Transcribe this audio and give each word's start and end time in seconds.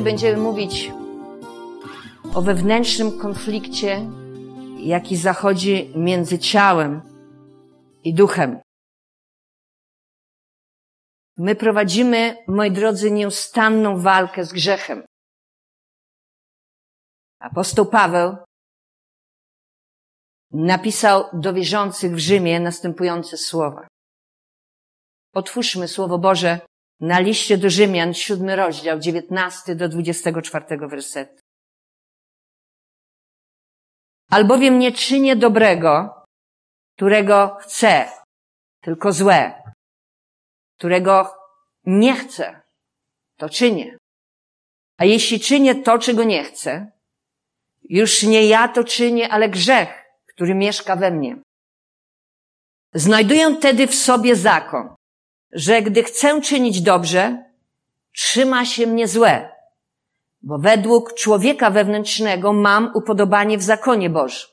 Dzisiaj 0.00 0.12
będziemy 0.12 0.42
mówić 0.42 0.92
o 2.34 2.42
wewnętrznym 2.42 3.18
konflikcie, 3.18 4.06
jaki 4.78 5.16
zachodzi 5.16 5.92
między 5.96 6.38
ciałem 6.38 7.02
i 8.04 8.14
duchem. 8.14 8.60
My 11.36 11.56
prowadzimy, 11.56 12.36
moi 12.48 12.70
drodzy, 12.70 13.10
nieustanną 13.10 14.00
walkę 14.00 14.44
z 14.44 14.52
grzechem. 14.52 15.02
Apostoł 17.38 17.86
Paweł 17.86 18.36
napisał 20.50 21.24
do 21.32 21.52
wierzących 21.52 22.12
w 22.14 22.18
Rzymie 22.18 22.60
następujące 22.60 23.36
słowa. 23.36 23.88
Otwórzmy 25.34 25.88
Słowo 25.88 26.18
Boże 26.18 26.60
na 27.00 27.20
liście 27.20 27.58
do 27.58 27.70
Rzymian, 27.70 28.14
siódmy 28.14 28.56
rozdział, 28.56 28.98
dziewiętnasty 28.98 29.74
do 29.74 29.88
dwudziestego 29.88 30.42
czwartego 30.42 30.88
wersetu. 30.88 31.40
Albowiem 34.30 34.78
nie 34.78 34.92
czynię 34.92 35.36
dobrego, 35.36 36.22
którego 36.96 37.56
chcę, 37.60 38.08
tylko 38.80 39.12
złe, 39.12 39.62
którego 40.78 41.34
nie 41.86 42.14
chcę, 42.14 42.60
to 43.36 43.48
czynię. 43.48 43.96
A 44.96 45.04
jeśli 45.04 45.40
czynię 45.40 45.74
to, 45.74 45.98
czego 45.98 46.24
nie 46.24 46.44
chcę, 46.44 46.92
już 47.82 48.22
nie 48.22 48.46
ja 48.46 48.68
to 48.68 48.84
czynię, 48.84 49.28
ale 49.28 49.48
grzech, 49.48 50.04
który 50.26 50.54
mieszka 50.54 50.96
we 50.96 51.10
mnie. 51.10 51.36
Znajduję 52.94 53.56
tedy 53.56 53.86
w 53.86 53.94
sobie 53.94 54.36
zakon, 54.36 54.94
że 55.52 55.82
gdy 55.82 56.02
chcę 56.02 56.40
czynić 56.40 56.82
dobrze, 56.82 57.44
trzyma 58.12 58.64
się 58.64 58.86
mnie 58.86 59.08
złe, 59.08 59.48
bo 60.42 60.58
według 60.58 61.14
człowieka 61.14 61.70
wewnętrznego 61.70 62.52
mam 62.52 62.90
upodobanie 62.94 63.58
w 63.58 63.62
zakonie 63.62 64.10
Bożym. 64.10 64.48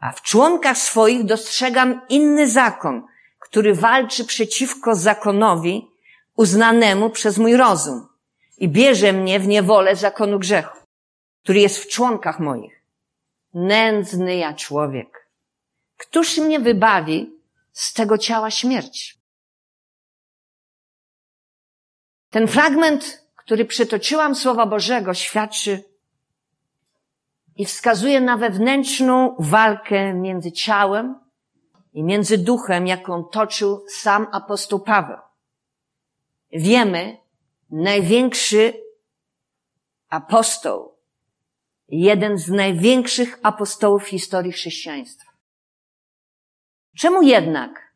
A 0.00 0.12
w 0.12 0.22
członkach 0.22 0.78
swoich 0.78 1.24
dostrzegam 1.24 2.00
inny 2.08 2.48
zakon, 2.48 3.02
który 3.38 3.74
walczy 3.74 4.24
przeciwko 4.24 4.94
zakonowi 4.94 5.88
uznanemu 6.36 7.10
przez 7.10 7.38
mój 7.38 7.56
rozum 7.56 8.08
i 8.58 8.68
bierze 8.68 9.12
mnie 9.12 9.40
w 9.40 9.46
niewolę 9.46 9.96
zakonu 9.96 10.38
grzechu, 10.38 10.78
który 11.42 11.60
jest 11.60 11.78
w 11.78 11.88
członkach 11.88 12.40
moich. 12.40 12.82
Nędzny 13.54 14.36
ja 14.36 14.54
człowiek. 14.54 15.28
Któż 15.96 16.38
mnie 16.38 16.60
wybawi 16.60 17.30
z 17.72 17.92
tego 17.92 18.18
ciała 18.18 18.50
śmierci? 18.50 19.21
Ten 22.32 22.48
fragment, 22.48 23.26
który 23.36 23.64
przytoczyłam 23.64 24.34
Słowa 24.34 24.66
Bożego, 24.66 25.14
świadczy 25.14 25.84
i 27.56 27.64
wskazuje 27.64 28.20
na 28.20 28.36
wewnętrzną 28.36 29.36
walkę 29.38 30.14
między 30.14 30.52
ciałem 30.52 31.20
i 31.92 32.02
między 32.02 32.38
duchem, 32.38 32.86
jaką 32.86 33.24
toczył 33.24 33.84
sam 33.88 34.26
apostoł 34.32 34.80
Paweł. 34.80 35.18
Wiemy, 36.52 37.16
największy 37.70 38.72
apostoł, 40.08 40.94
jeden 41.88 42.38
z 42.38 42.48
największych 42.48 43.38
apostołów 43.42 44.04
w 44.04 44.08
historii 44.08 44.52
chrześcijaństwa. 44.52 45.32
Czemu 46.98 47.22
jednak 47.22 47.91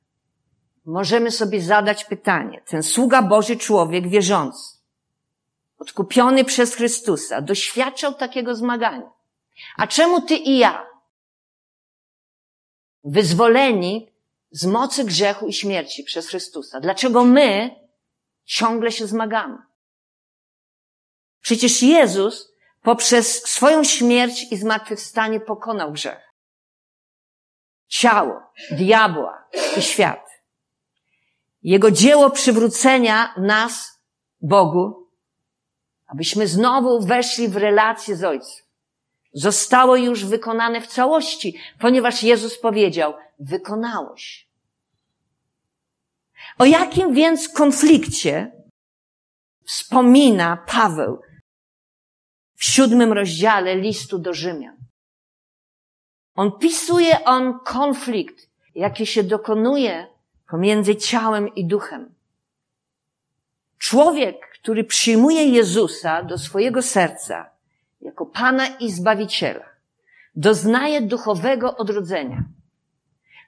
możemy 0.86 1.30
sobie 1.30 1.62
zadać 1.62 2.04
pytanie. 2.04 2.62
Ten 2.66 2.82
sługa 2.82 3.22
Boży 3.22 3.56
człowiek 3.56 4.08
wierzący, 4.08 4.78
odkupiony 5.78 6.44
przez 6.44 6.74
Chrystusa, 6.74 7.40
doświadczał 7.40 8.14
takiego 8.14 8.54
zmagania. 8.54 9.10
A 9.76 9.86
czemu 9.86 10.20
ty 10.20 10.36
i 10.36 10.58
ja, 10.58 10.86
wyzwoleni 13.04 14.12
z 14.50 14.66
mocy 14.66 15.04
grzechu 15.04 15.46
i 15.46 15.52
śmierci 15.52 16.04
przez 16.04 16.28
Chrystusa, 16.28 16.80
dlaczego 16.80 17.24
my 17.24 17.70
ciągle 18.44 18.92
się 18.92 19.06
zmagamy? 19.06 19.58
Przecież 21.40 21.82
Jezus 21.82 22.52
poprzez 22.82 23.42
swoją 23.42 23.84
śmierć 23.84 24.52
i 24.52 24.56
zmartwychwstanie 24.56 25.40
pokonał 25.40 25.92
grzech. 25.92 26.32
Ciało, 27.88 28.42
diabła 28.70 29.48
i 29.76 29.82
świat. 29.82 30.25
Jego 31.66 31.90
dzieło 31.90 32.30
przywrócenia 32.30 33.34
nas 33.36 34.00
Bogu, 34.40 35.08
abyśmy 36.06 36.48
znowu 36.48 37.00
weszli 37.00 37.48
w 37.48 37.56
relację 37.56 38.16
z 38.16 38.24
Ojcem. 38.24 38.66
Zostało 39.32 39.96
już 39.96 40.24
wykonane 40.24 40.80
w 40.80 40.86
całości, 40.86 41.58
ponieważ 41.78 42.22
Jezus 42.22 42.58
powiedział, 42.58 43.14
wykonałoś. 43.38 44.48
O 46.58 46.64
jakim 46.64 47.14
więc 47.14 47.48
konflikcie 47.48 48.52
wspomina 49.64 50.64
Paweł 50.66 51.20
w 52.54 52.64
siódmym 52.64 53.12
rozdziale 53.12 53.76
listu 53.76 54.18
do 54.18 54.34
Rzymian? 54.34 54.76
On 56.34 56.58
pisuje 56.58 57.24
on 57.24 57.58
konflikt, 57.64 58.50
jaki 58.74 59.06
się 59.06 59.22
dokonuje 59.22 60.15
pomiędzy 60.48 60.96
ciałem 60.96 61.54
i 61.54 61.66
duchem. 61.66 62.14
Człowiek, 63.78 64.36
który 64.54 64.84
przyjmuje 64.84 65.44
Jezusa 65.44 66.22
do 66.22 66.38
swojego 66.38 66.82
serca 66.82 67.50
jako 68.00 68.26
Pana 68.26 68.66
i 68.66 68.90
Zbawiciela, 68.90 69.64
doznaje 70.34 71.00
duchowego 71.02 71.76
odrodzenia. 71.76 72.44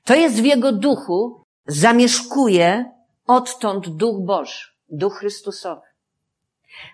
To 0.05 0.15
jest 0.15 0.41
w 0.41 0.45
jego 0.45 0.73
duchu, 0.73 1.45
zamieszkuje 1.67 2.93
odtąd 3.27 3.89
duch 3.89 4.25
Boży, 4.25 4.67
duch 4.89 5.19
Chrystusowy. 5.19 5.87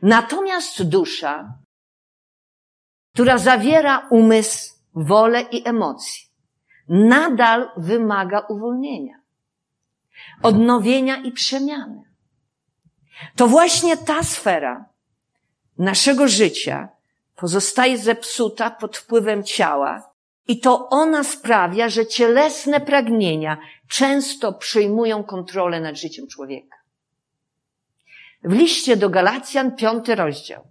Natomiast 0.03 0.82
dusza, 0.82 1.59
która 3.12 3.38
zawiera 3.38 4.09
umysł, 4.10 4.75
wolę 4.94 5.42
i 5.42 5.69
emocje, 5.69 6.26
nadal 6.88 7.71
wymaga 7.76 8.41
uwolnienia 8.41 9.24
odnowienia 10.43 11.17
i 11.17 11.33
przemiany. 11.33 12.03
To 13.37 13.49
właśnie 13.49 13.97
ta 13.97 14.23
sfera 14.23 14.85
naszego 15.79 16.29
życia 16.29 16.89
pozostaje 17.37 17.99
zepsuta 17.99 18.71
pod 18.71 18.97
wpływem 18.97 19.45
ciała 19.45 20.15
i 20.49 20.61
to 20.61 20.89
ona 20.89 21.25
sprawia, 21.25 21.89
że 21.89 22.07
cielesne 22.07 22.81
pragnienia 22.81 23.59
często 23.89 24.53
przejmują 24.53 25.25
kontrolę 25.25 25.81
nad 25.81 25.97
życiem 25.97 26.27
człowieka. 26.27 26.77
W 28.45 28.53
liście 28.53 28.97
do 28.97 29.11
Galacjan, 29.11 29.77
piąty 29.77 30.15
rozdział, 30.15 30.69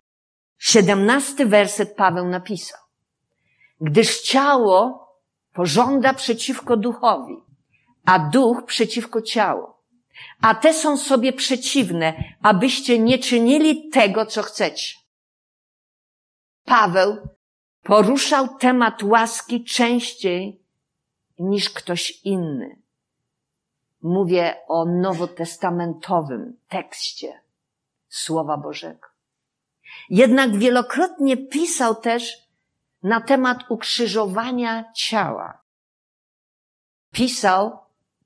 siedemnasty 0.58 1.46
werset 1.46 1.96
Paweł 1.96 2.26
napisał. 2.26 2.80
Gdyż 3.82 4.22
ciało 4.22 5.08
pożąda 5.54 6.14
przeciwko 6.14 6.78
duchowi, 6.78 7.36
a 8.06 8.20
duch 8.20 8.66
przeciwko 8.66 9.22
ciału. 9.22 9.68
A 10.42 10.56
te 10.56 10.74
są 10.74 10.98
sobie 10.98 11.34
przeciwne, 11.34 12.14
abyście 12.42 13.00
nie 13.00 13.20
czynili 13.20 13.90
tego, 13.90 14.26
co 14.26 14.44
chcecie. 14.44 14.96
Paweł 16.66 17.18
poruszał 17.84 18.58
temat 18.58 19.04
łaski 19.04 19.64
częściej 19.64 20.62
niż 21.40 21.70
ktoś 21.70 22.22
inny. 22.24 22.82
Mówię 24.02 24.56
o 24.68 24.86
nowotestamentowym 24.86 26.58
tekście 26.70 27.42
Słowa 28.10 28.58
Bożego. 28.58 29.08
Jednak 30.10 30.58
wielokrotnie 30.58 31.38
pisał 31.38 31.96
też 31.96 32.38
na 33.04 33.22
temat 33.22 33.58
ukrzyżowania 33.70 34.92
ciała. 34.94 35.62
Pisał 37.12 37.83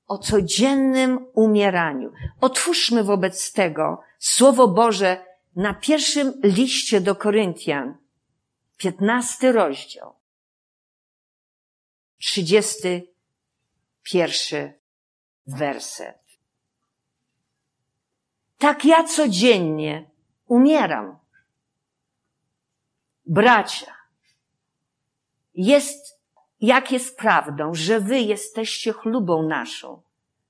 o 0.08 0.18
codziennym 0.18 1.26
umieraniu. 1.34 2.12
Otwórzmy 2.40 3.04
wobec 3.04 3.52
tego 3.52 4.02
Słowo 4.18 4.68
Boże 4.68 5.24
na 5.56 5.74
pierwszym 5.74 6.40
liście 6.42 7.00
do 7.00 7.14
Koryntian, 7.16 7.96
piętnasty 8.76 9.52
rozdział, 9.52 10.14
trzydziesty 12.18 13.08
pierwszy 14.02 14.72
werset. 15.46 16.18
Tak 18.58 18.84
ja 18.84 19.04
codziennie 19.04 20.10
umieram. 20.46 21.18
Bracia, 23.26 23.94
jest 25.54 26.17
jak 26.60 26.92
jest 26.92 27.18
prawdą, 27.18 27.74
że 27.74 28.00
wy 28.00 28.20
jesteście 28.20 28.92
chlubą 28.92 29.42
naszą, 29.42 30.02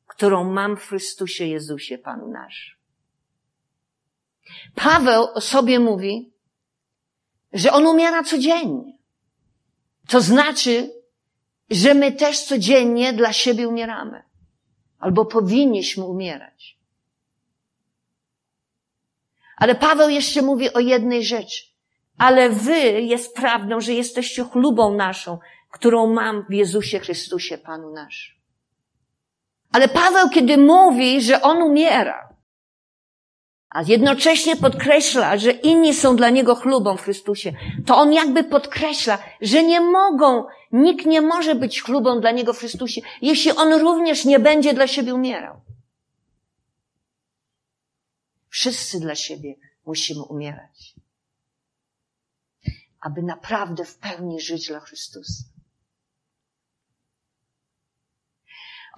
którą 0.06 0.44
mam 0.44 0.76
w 0.76 0.86
Chrystusie 0.86 1.44
Jezusie, 1.44 1.98
Panu 1.98 2.28
nasz. 2.28 2.78
Paweł 4.74 5.28
o 5.34 5.40
sobie 5.40 5.80
mówi, 5.80 6.32
że 7.52 7.72
On 7.72 7.86
umiera 7.86 8.22
codziennie. 8.24 8.98
To 10.08 10.20
znaczy, 10.20 10.90
że 11.70 11.94
my 11.94 12.12
też 12.12 12.44
codziennie 12.44 13.12
dla 13.12 13.32
siebie 13.32 13.68
umieramy. 13.68 14.22
Albo 14.98 15.24
powinniśmy 15.24 16.04
umierać. 16.04 16.78
Ale 19.56 19.74
Paweł 19.74 20.08
jeszcze 20.08 20.42
mówi 20.42 20.72
o 20.72 20.80
jednej 20.80 21.24
rzeczy. 21.24 21.64
Ale 22.18 22.50
wy 22.50 22.78
jest 23.00 23.36
prawdą, 23.36 23.80
że 23.80 23.92
jesteście 23.92 24.44
chlubą 24.44 24.96
naszą, 24.96 25.38
którą 25.70 26.06
mam 26.06 26.46
w 26.48 26.52
Jezusie 26.52 26.98
Chrystusie, 26.98 27.58
Panu 27.58 27.92
naszym. 27.92 28.36
Ale 29.72 29.88
Paweł, 29.88 30.30
kiedy 30.30 30.58
mówi, 30.58 31.22
że 31.22 31.42
on 31.42 31.62
umiera, 31.62 32.28
a 33.70 33.82
jednocześnie 33.82 34.56
podkreśla, 34.56 35.36
że 35.36 35.50
inni 35.50 35.94
są 35.94 36.16
dla 36.16 36.30
niego 36.30 36.54
chlubą 36.54 36.96
w 36.96 37.02
Chrystusie, 37.02 37.52
to 37.86 37.96
on 37.96 38.12
jakby 38.12 38.44
podkreśla, 38.44 39.18
że 39.40 39.62
nie 39.62 39.80
mogą, 39.80 40.44
nikt 40.72 41.06
nie 41.06 41.20
może 41.20 41.54
być 41.54 41.82
chlubą 41.82 42.20
dla 42.20 42.30
niego 42.30 42.52
w 42.52 42.58
Chrystusie, 42.58 43.00
jeśli 43.22 43.50
on 43.52 43.72
również 43.72 44.24
nie 44.24 44.38
będzie 44.38 44.74
dla 44.74 44.86
siebie 44.86 45.14
umierał. 45.14 45.60
Wszyscy 48.48 49.00
dla 49.00 49.14
siebie 49.14 49.54
musimy 49.86 50.22
umierać, 50.22 50.94
aby 53.00 53.22
naprawdę 53.22 53.84
w 53.84 53.98
pełni 53.98 54.40
żyć 54.40 54.68
dla 54.68 54.80
Chrystusa. 54.80 55.57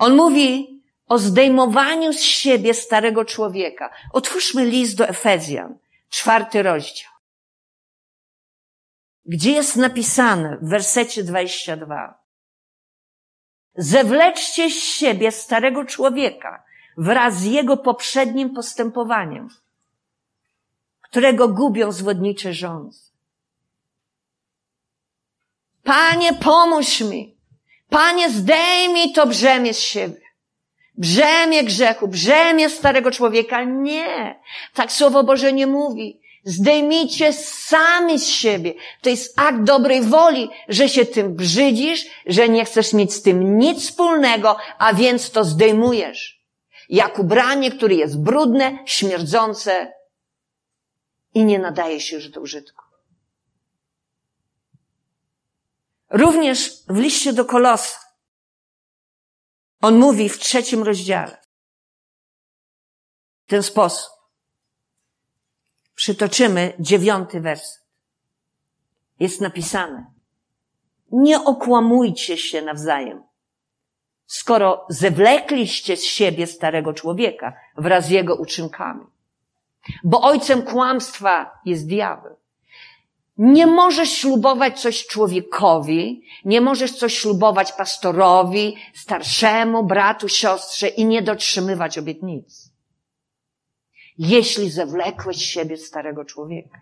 On 0.00 0.16
mówi 0.16 0.80
o 1.08 1.18
zdejmowaniu 1.18 2.12
z 2.12 2.20
siebie 2.20 2.74
starego 2.74 3.24
człowieka. 3.24 3.90
Otwórzmy 4.12 4.64
list 4.64 4.96
do 4.96 5.08
Efezjan, 5.08 5.78
czwarty 6.10 6.62
rozdział. 6.62 7.10
Gdzie 9.26 9.52
jest 9.52 9.76
napisane 9.76 10.58
w 10.62 10.68
wersecie 10.68 11.24
22. 11.24 12.18
Zewleczcie 13.74 14.70
z 14.70 14.74
siebie 14.74 15.32
starego 15.32 15.84
człowieka 15.84 16.64
wraz 16.96 17.34
z 17.34 17.44
jego 17.44 17.76
poprzednim 17.76 18.54
postępowaniem, 18.54 19.48
którego 21.00 21.48
gubią 21.48 21.92
zwodnicze 21.92 22.52
rządzy. 22.52 23.10
Panie, 25.82 26.34
pomóż 26.34 27.00
mi. 27.00 27.39
Panie, 27.90 28.30
zdejmij 28.30 29.12
to 29.12 29.26
brzemię 29.26 29.74
z 29.74 29.80
siebie. 29.80 30.20
Brzemię 30.98 31.64
grzechu, 31.64 32.08
brzemię 32.08 32.70
starego 32.70 33.10
człowieka. 33.10 33.64
Nie. 33.64 34.40
Tak 34.74 34.92
Słowo 34.92 35.24
Boże 35.24 35.52
nie 35.52 35.66
mówi. 35.66 36.20
Zdejmijcie 36.44 37.32
sami 37.32 38.18
z 38.18 38.28
siebie. 38.28 38.74
To 39.02 39.10
jest 39.10 39.40
akt 39.40 39.62
dobrej 39.62 40.02
woli, 40.02 40.50
że 40.68 40.88
się 40.88 41.06
tym 41.06 41.34
brzydzisz, 41.34 42.06
że 42.26 42.48
nie 42.48 42.64
chcesz 42.64 42.92
mieć 42.92 43.12
z 43.12 43.22
tym 43.22 43.58
nic 43.58 43.82
wspólnego, 43.82 44.56
a 44.78 44.94
więc 44.94 45.30
to 45.30 45.44
zdejmujesz. 45.44 46.40
Jak 46.88 47.18
ubranie, 47.18 47.70
które 47.70 47.94
jest 47.94 48.22
brudne, 48.22 48.78
śmierdzące 48.86 49.92
i 51.34 51.44
nie 51.44 51.58
nadaje 51.58 52.00
się 52.00 52.16
już 52.16 52.28
do 52.28 52.40
użytku. 52.40 52.89
Również 56.10 56.72
w 56.88 56.96
liście 56.96 57.32
do 57.32 57.44
Kolosa. 57.44 58.00
On 59.80 59.98
mówi 59.98 60.28
w 60.28 60.38
trzecim 60.38 60.82
rozdziale. 60.82 61.42
W 63.46 63.50
ten 63.50 63.62
sposób. 63.62 64.12
Przytoczymy 65.94 66.72
dziewiąty 66.78 67.40
werset. 67.40 67.84
Jest 69.20 69.40
napisane. 69.40 70.12
Nie 71.12 71.44
okłamujcie 71.44 72.36
się 72.36 72.62
nawzajem. 72.62 73.22
Skoro 74.26 74.86
zewlekliście 74.88 75.96
z 75.96 76.04
siebie 76.04 76.46
starego 76.46 76.92
człowieka 76.92 77.52
wraz 77.76 78.06
z 78.06 78.10
jego 78.10 78.36
uczynkami. 78.36 79.06
Bo 80.04 80.22
ojcem 80.22 80.62
kłamstwa 80.62 81.60
jest 81.64 81.86
diabeł. 81.86 82.39
Nie 83.38 83.66
możesz 83.66 84.10
ślubować 84.10 84.80
coś 84.80 85.06
człowiekowi, 85.06 86.22
nie 86.44 86.60
możesz 86.60 86.92
coś 86.92 87.18
ślubować 87.18 87.72
pastorowi, 87.72 88.76
starszemu, 88.94 89.84
bratu, 89.84 90.28
siostrze 90.28 90.88
i 90.88 91.04
nie 91.04 91.22
dotrzymywać 91.22 91.98
obietnic. 91.98 92.70
Jeśli 94.18 94.70
zewlekłeś 94.70 95.44
siebie 95.44 95.76
starego 95.76 96.24
człowieka. 96.24 96.80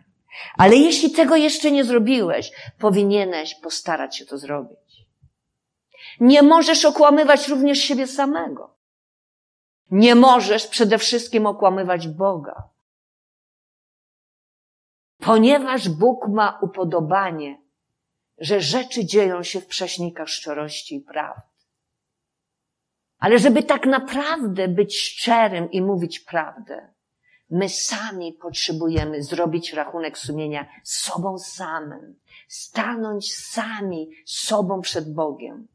Ale 0.58 0.76
jeśli 0.76 1.10
tego 1.10 1.36
jeszcze 1.36 1.70
nie 1.70 1.84
zrobiłeś, 1.84 2.52
powinieneś 2.78 3.54
postarać 3.54 4.16
się 4.16 4.26
to 4.26 4.38
zrobić. 4.38 4.78
Nie 6.20 6.42
możesz 6.42 6.84
okłamywać 6.84 7.48
również 7.48 7.78
siebie 7.78 8.06
samego. 8.06 8.74
Nie 9.90 10.14
możesz 10.14 10.66
przede 10.66 10.98
wszystkim 10.98 11.46
okłamywać 11.46 12.08
Boga. 12.08 12.68
Ponieważ 15.28 15.88
Bóg 15.88 16.28
ma 16.28 16.58
upodobanie, 16.62 17.62
że 18.38 18.60
rzeczy 18.60 19.04
dzieją 19.04 19.42
się 19.42 19.60
w 19.60 19.66
prześnikach 19.66 20.28
szczerości 20.28 20.96
i 20.96 21.00
prawdy. 21.00 21.42
Ale 23.19 23.38
żeby 23.38 23.62
tak 23.62 23.86
naprawdę 23.86 24.69
być 24.69 25.00
szczerym 25.00 25.70
i 25.70 25.82
mówić 25.82 26.20
prawdę, 26.20 26.92
my 27.50 27.69
sami 27.69 28.32
potrzebujemy 28.32 29.22
zrobić 29.22 29.72
rachunek 29.72 30.19
sumienia 30.19 30.66
sobą 30.84 31.38
samym, 31.38 32.20
stanąć 32.48 33.34
sami 33.34 34.10
sobą 34.26 34.81
przed 34.81 35.14
Bogiem. 35.14 35.69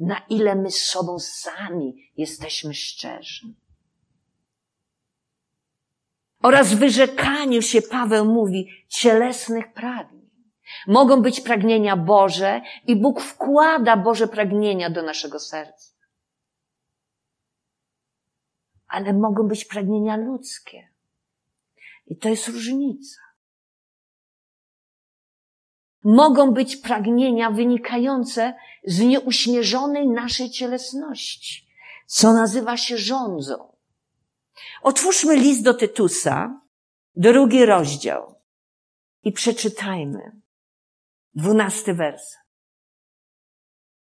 Na 0.00 0.22
ile 0.28 0.54
my 0.54 0.70
sobą 0.70 1.18
sami 1.18 2.10
jesteśmy 2.16 2.74
szczerzy 2.74 3.54
oraz 6.48 6.74
wyrzekaniu 6.74 7.62
się, 7.62 7.82
Paweł 7.82 8.24
mówi, 8.24 8.68
cielesnych 8.88 9.72
pragnień. 9.72 10.30
Mogą 10.86 11.22
być 11.22 11.40
pragnienia 11.40 11.96
Boże 11.96 12.60
i 12.86 12.96
Bóg 12.96 13.20
wkłada 13.20 13.96
Boże 13.96 14.28
pragnienia 14.28 14.90
do 14.90 15.02
naszego 15.02 15.40
serca. 15.40 15.92
Ale 18.86 19.12
mogą 19.12 19.48
być 19.48 19.64
pragnienia 19.64 20.16
ludzkie. 20.16 20.88
I 22.06 22.16
to 22.16 22.28
jest 22.28 22.48
różnica. 22.48 23.20
Mogą 26.04 26.50
być 26.50 26.76
pragnienia 26.76 27.50
wynikające 27.50 28.54
z 28.84 29.00
nieuśmierzonej 29.00 30.08
naszej 30.08 30.50
cielesności, 30.50 31.68
co 32.06 32.32
nazywa 32.32 32.76
się 32.76 32.98
rządzą. 32.98 33.77
Otwórzmy 34.82 35.36
list 35.36 35.62
do 35.62 35.74
Tytusa, 35.74 36.60
drugi 37.16 37.66
rozdział 37.66 38.34
i 39.22 39.32
przeczytajmy 39.32 40.40
dwunasty 41.34 41.94
wers. 41.94 42.36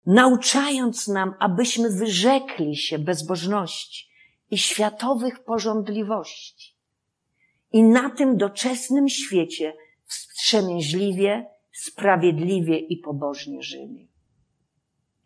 Nauczając 0.06 1.08
nam, 1.08 1.34
abyśmy 1.38 1.90
wyrzekli 1.90 2.76
się 2.76 2.98
bezbożności 2.98 4.10
i 4.50 4.58
światowych 4.58 5.44
porządliwości 5.44 6.76
i 7.72 7.82
na 7.82 8.10
tym 8.10 8.36
doczesnym 8.36 9.08
świecie 9.08 9.76
wstrzemięźliwie, 10.04 11.46
sprawiedliwie 11.72 12.78
i 12.78 12.96
pobożnie 12.96 13.62
żyli. 13.62 14.08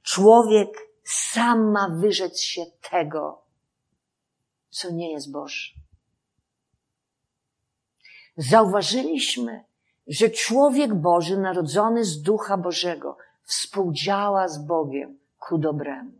Człowiek 0.02 0.68
sam 1.04 1.72
ma 1.72 1.88
wyrzec 2.00 2.40
się 2.40 2.62
tego, 2.90 3.45
co 4.76 4.90
nie 4.90 5.12
jest 5.12 5.32
Boże. 5.32 5.70
Zauważyliśmy, 8.36 9.64
że 10.06 10.30
człowiek 10.30 10.94
Boży, 10.94 11.38
narodzony 11.38 12.04
z 12.04 12.22
Ducha 12.22 12.56
Bożego, 12.56 13.16
współdziała 13.42 14.48
z 14.48 14.66
Bogiem 14.66 15.18
ku 15.38 15.58
dobremu. 15.58 16.12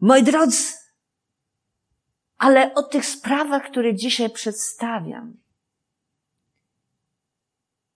Moi 0.00 0.22
drodzy, 0.22 0.72
ale 2.38 2.74
o 2.74 2.82
tych 2.82 3.06
sprawach, 3.06 3.62
które 3.70 3.94
dzisiaj 3.94 4.30
przedstawiam, 4.30 5.36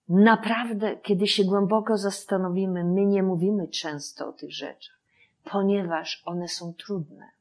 naprawdę, 0.07 0.97
kiedy 0.97 1.27
się 1.27 1.43
głęboko 1.43 1.97
zastanowimy, 1.97 2.83
my 2.83 3.05
nie 3.05 3.23
mówimy 3.23 3.67
często 3.67 4.27
o 4.27 4.33
tych 4.33 4.53
rzeczach, 4.53 4.99
ponieważ 5.43 6.23
one 6.25 6.47
są 6.47 6.73
trudne. 6.73 7.38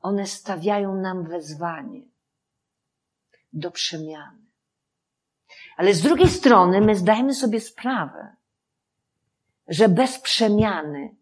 One 0.00 0.26
stawiają 0.26 0.94
nam 0.94 1.24
wezwanie 1.24 2.02
do 3.52 3.70
przemiany. 3.70 4.48
Ale 5.76 5.94
z 5.94 6.00
drugiej 6.00 6.28
strony 6.28 6.80
my 6.80 6.94
zdajemy 6.94 7.34
sobie 7.34 7.60
sprawę, 7.60 8.36
że 9.68 9.88
bez 9.88 10.18
przemiany 10.18 11.16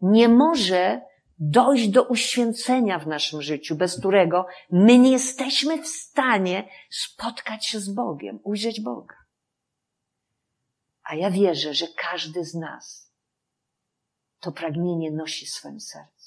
nie 0.00 0.28
może 0.28 1.00
dojść 1.38 1.88
do 1.88 2.04
uświęcenia 2.04 2.98
w 2.98 3.06
naszym 3.06 3.42
życiu, 3.42 3.76
bez 3.76 3.98
którego 3.98 4.46
my 4.70 4.98
nie 4.98 5.10
jesteśmy 5.10 5.82
w 5.82 5.88
stanie 5.88 6.68
spotkać 6.90 7.66
się 7.66 7.80
z 7.80 7.88
Bogiem, 7.88 8.40
ujrzeć 8.42 8.80
Boga. 8.80 9.16
A 11.02 11.14
ja 11.14 11.30
wierzę, 11.30 11.74
że 11.74 11.86
każdy 11.96 12.44
z 12.44 12.54
nas 12.54 13.12
to 14.40 14.52
pragnienie 14.52 15.10
nosi 15.10 15.46
w 15.46 15.50
swoim 15.50 15.80
sercu. 15.80 16.17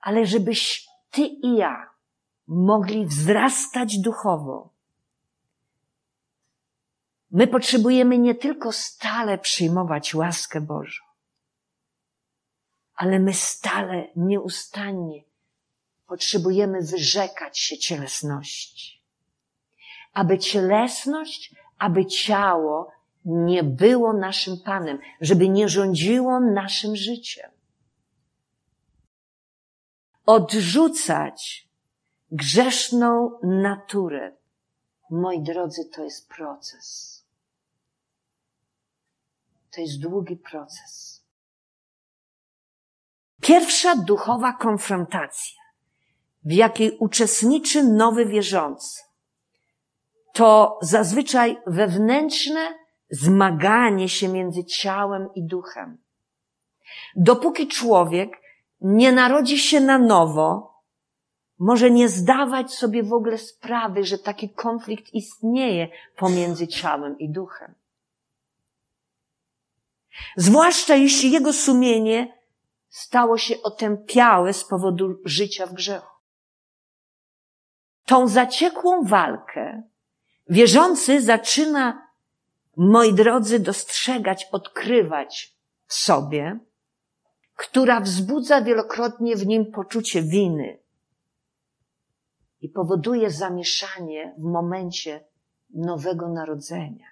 Ale 0.00 0.26
żebyś 0.26 0.88
ty 1.10 1.22
i 1.22 1.56
ja 1.56 1.90
mogli 2.46 3.06
wzrastać 3.06 3.98
duchowo, 3.98 4.70
my 7.30 7.46
potrzebujemy 7.46 8.18
nie 8.18 8.34
tylko 8.34 8.72
stale 8.72 9.38
przyjmować 9.38 10.14
łaskę 10.14 10.60
Bożą, 10.60 11.04
ale 12.94 13.18
my 13.18 13.34
stale, 13.34 14.08
nieustannie 14.16 15.22
potrzebujemy 16.06 16.82
wyrzekać 16.82 17.58
się 17.58 17.78
cielesności. 17.78 19.02
Aby 20.12 20.38
cielesność, 20.38 21.54
aby 21.78 22.06
ciało 22.06 22.92
nie 23.24 23.62
było 23.62 24.12
naszym 24.12 24.58
Panem, 24.64 24.98
żeby 25.20 25.48
nie 25.48 25.68
rządziło 25.68 26.40
naszym 26.40 26.96
życiem. 26.96 27.50
Odrzucać 30.28 31.68
grzeszną 32.30 33.38
naturę, 33.42 34.36
moi 35.10 35.42
drodzy, 35.42 35.84
to 35.94 36.04
jest 36.04 36.28
proces. 36.28 37.18
To 39.74 39.80
jest 39.80 40.00
długi 40.00 40.36
proces. 40.36 41.24
Pierwsza 43.42 43.96
duchowa 43.96 44.52
konfrontacja, 44.52 45.60
w 46.44 46.52
jakiej 46.52 46.98
uczestniczy 46.98 47.84
nowy 47.84 48.26
wierzący, 48.26 49.02
to 50.32 50.78
zazwyczaj 50.82 51.56
wewnętrzne 51.66 52.74
zmaganie 53.10 54.08
się 54.08 54.28
między 54.28 54.64
ciałem 54.64 55.28
i 55.34 55.46
duchem. 55.46 55.98
Dopóki 57.16 57.68
człowiek 57.68 58.47
nie 58.80 59.12
narodzi 59.12 59.58
się 59.58 59.80
na 59.80 59.98
nowo, 59.98 60.74
może 61.58 61.90
nie 61.90 62.08
zdawać 62.08 62.74
sobie 62.74 63.02
w 63.02 63.12
ogóle 63.12 63.38
sprawy, 63.38 64.04
że 64.04 64.18
taki 64.18 64.50
konflikt 64.50 65.14
istnieje 65.14 65.88
pomiędzy 66.16 66.68
ciałem 66.68 67.18
i 67.18 67.30
duchem. 67.30 67.74
Zwłaszcza 70.36 70.94
jeśli 70.94 71.30
jego 71.30 71.52
sumienie 71.52 72.38
stało 72.88 73.38
się 73.38 73.62
otępiałe 73.62 74.52
z 74.52 74.64
powodu 74.64 75.20
życia 75.24 75.66
w 75.66 75.72
grzechu. 75.72 76.16
Tą 78.04 78.28
zaciekłą 78.28 79.04
walkę 79.04 79.82
wierzący 80.48 81.22
zaczyna, 81.22 82.08
moi 82.76 83.14
drodzy, 83.14 83.58
dostrzegać, 83.58 84.48
odkrywać 84.52 85.56
w 85.86 85.94
sobie, 85.94 86.58
która 87.58 88.00
wzbudza 88.00 88.62
wielokrotnie 88.62 89.36
w 89.36 89.46
nim 89.46 89.72
poczucie 89.72 90.22
winy 90.22 90.78
i 92.60 92.68
powoduje 92.68 93.30
zamieszanie 93.30 94.34
w 94.38 94.42
momencie 94.42 95.24
nowego 95.74 96.28
narodzenia. 96.28 97.06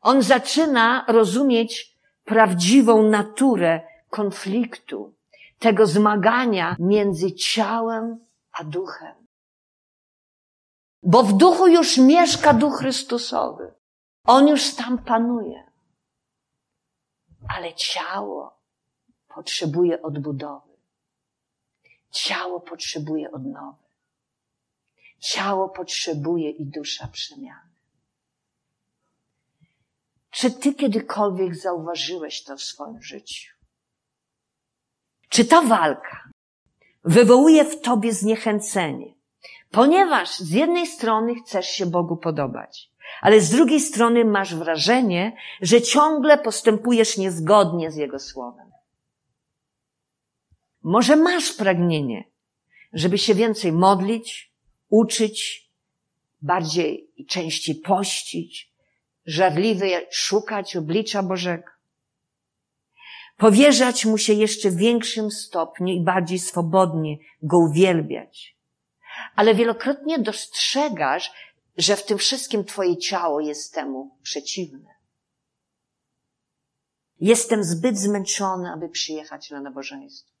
On 0.00 0.22
zaczyna 0.22 1.04
rozumieć 1.08 1.98
prawdziwą 2.24 3.02
naturę 3.02 3.80
konfliktu, 4.10 5.14
tego 5.58 5.86
zmagania 5.86 6.76
między 6.78 7.32
ciałem 7.32 8.24
a 8.52 8.64
duchem. 8.64 9.14
Bo 11.02 11.22
w 11.22 11.32
duchu 11.32 11.68
już 11.68 11.98
mieszka 11.98 12.54
duch 12.54 12.78
Chrystusowy. 12.78 13.74
On 14.24 14.48
już 14.48 14.74
tam 14.74 14.98
panuje. 14.98 15.69
Ale 17.56 17.74
ciało 17.74 18.58
potrzebuje 19.28 20.02
odbudowy. 20.02 20.70
Ciało 22.10 22.60
potrzebuje 22.60 23.30
odnowy. 23.30 23.84
Ciało 25.18 25.68
potrzebuje 25.68 26.50
i 26.50 26.66
dusza 26.66 27.08
przemiany. 27.08 27.70
Czy 30.30 30.50
ty 30.50 30.74
kiedykolwiek 30.74 31.56
zauważyłeś 31.56 32.44
to 32.44 32.56
w 32.56 32.62
swoim 32.62 33.02
życiu? 33.02 33.54
Czy 35.28 35.44
ta 35.44 35.62
walka 35.62 36.30
wywołuje 37.04 37.64
w 37.64 37.80
tobie 37.80 38.12
zniechęcenie? 38.12 39.14
Ponieważ 39.70 40.38
z 40.38 40.50
jednej 40.50 40.86
strony 40.86 41.34
chcesz 41.34 41.66
się 41.66 41.86
Bogu 41.86 42.16
podobać, 42.16 42.89
ale 43.20 43.40
z 43.40 43.50
drugiej 43.50 43.80
strony 43.80 44.24
masz 44.24 44.54
wrażenie, 44.54 45.36
że 45.62 45.82
ciągle 45.82 46.38
postępujesz 46.38 47.16
niezgodnie 47.16 47.90
z 47.90 47.96
Jego 47.96 48.18
słowem. 48.18 48.70
Może 50.82 51.16
masz 51.16 51.52
pragnienie, 51.52 52.24
żeby 52.92 53.18
się 53.18 53.34
więcej 53.34 53.72
modlić, 53.72 54.52
uczyć, 54.88 55.70
bardziej 56.42 57.10
i 57.16 57.26
częściej 57.26 57.74
pościć, 57.74 58.72
żarliwy 59.26 59.90
szukać 60.10 60.76
oblicza 60.76 61.22
Bożego. 61.22 61.70
Powierzać 63.36 64.04
mu 64.04 64.18
się 64.18 64.32
jeszcze 64.32 64.70
w 64.70 64.76
większym 64.76 65.30
stopniu 65.30 65.94
i 65.94 66.00
bardziej 66.00 66.38
swobodnie 66.38 67.16
go 67.42 67.58
uwielbiać. 67.58 68.56
Ale 69.36 69.54
wielokrotnie 69.54 70.18
dostrzegasz, 70.18 71.32
że 71.76 71.96
w 71.96 72.06
tym 72.06 72.18
wszystkim 72.18 72.64
twoje 72.64 72.96
ciało 72.96 73.40
jest 73.40 73.74
temu 73.74 74.18
przeciwne. 74.22 74.94
Jestem 77.20 77.64
zbyt 77.64 77.98
zmęczony, 77.98 78.72
aby 78.72 78.88
przyjechać 78.88 79.50
na 79.50 79.60
nabożeństwo. 79.60 80.32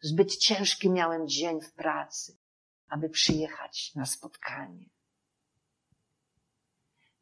Zbyt 0.00 0.36
ciężki 0.36 0.90
miałem 0.90 1.28
dzień 1.28 1.60
w 1.60 1.72
pracy, 1.72 2.36
aby 2.88 3.08
przyjechać 3.08 3.94
na 3.94 4.06
spotkanie. 4.06 4.90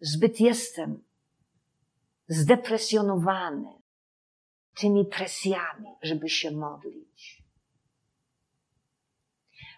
Zbyt 0.01 0.41
jestem 0.41 1.05
zdepresjonowany 2.29 3.83
tymi 4.75 5.05
presjami, 5.05 5.89
żeby 6.03 6.29
się 6.29 6.51
modlić. 6.51 7.43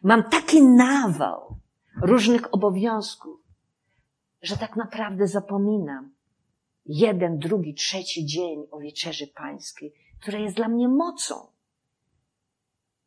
Mam 0.02 0.30
taki 0.30 0.62
nawał 0.62 1.56
różnych 2.02 2.54
obowiązków, 2.54 3.41
że 4.42 4.56
tak 4.56 4.76
naprawdę 4.76 5.26
zapominam 5.26 6.14
jeden, 6.86 7.38
drugi, 7.38 7.74
trzeci 7.74 8.26
dzień 8.26 8.66
o 8.70 8.78
wieczerzy 8.78 9.26
pańskiej, 9.26 9.94
która 10.20 10.38
jest 10.38 10.56
dla 10.56 10.68
mnie 10.68 10.88
mocą. 10.88 11.52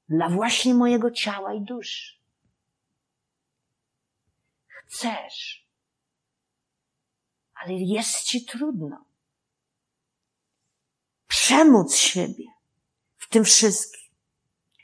Dla 0.09 0.29
właśnie 0.29 0.73
mojego 0.73 1.11
ciała 1.11 1.53
i 1.53 1.61
duszy. 1.61 2.15
Chcesz, 4.67 5.67
ale 7.53 7.73
jest 7.73 8.23
ci 8.23 8.45
trudno. 8.45 9.05
Przemóc 11.27 11.95
siebie 11.95 12.45
w 13.17 13.29
tym 13.29 13.43
wszystkim. 13.43 14.11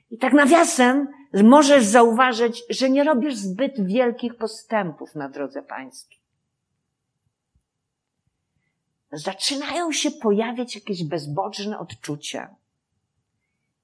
I 0.09 0.17
tak 0.17 0.33
nawiasem 0.33 1.07
możesz 1.33 1.85
zauważyć, 1.85 2.63
że 2.69 2.89
nie 2.89 3.03
robisz 3.03 3.35
zbyt 3.35 3.87
wielkich 3.87 4.35
postępów 4.37 5.15
na 5.15 5.29
drodze 5.29 5.63
pańskiej. 5.63 6.20
Zaczynają 9.11 9.91
się 9.91 10.11
pojawiać 10.11 10.75
jakieś 10.75 11.03
bezbożne 11.03 11.79
odczucia. 11.79 12.55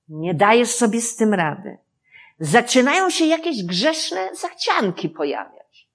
Nie 0.09 0.33
dajesz 0.33 0.69
sobie 0.69 1.01
z 1.01 1.15
tym 1.15 1.33
rady. 1.33 1.77
Zaczynają 2.39 3.09
się 3.09 3.25
jakieś 3.25 3.63
grzeszne 3.63 4.35
zachcianki 4.35 5.09
pojawiać. 5.09 5.87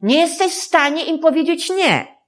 Nie 0.00 0.20
jesteś 0.20 0.52
w 0.52 0.62
stanie 0.62 1.04
im 1.04 1.18
powiedzieć 1.18 1.70
nie. 1.70 2.18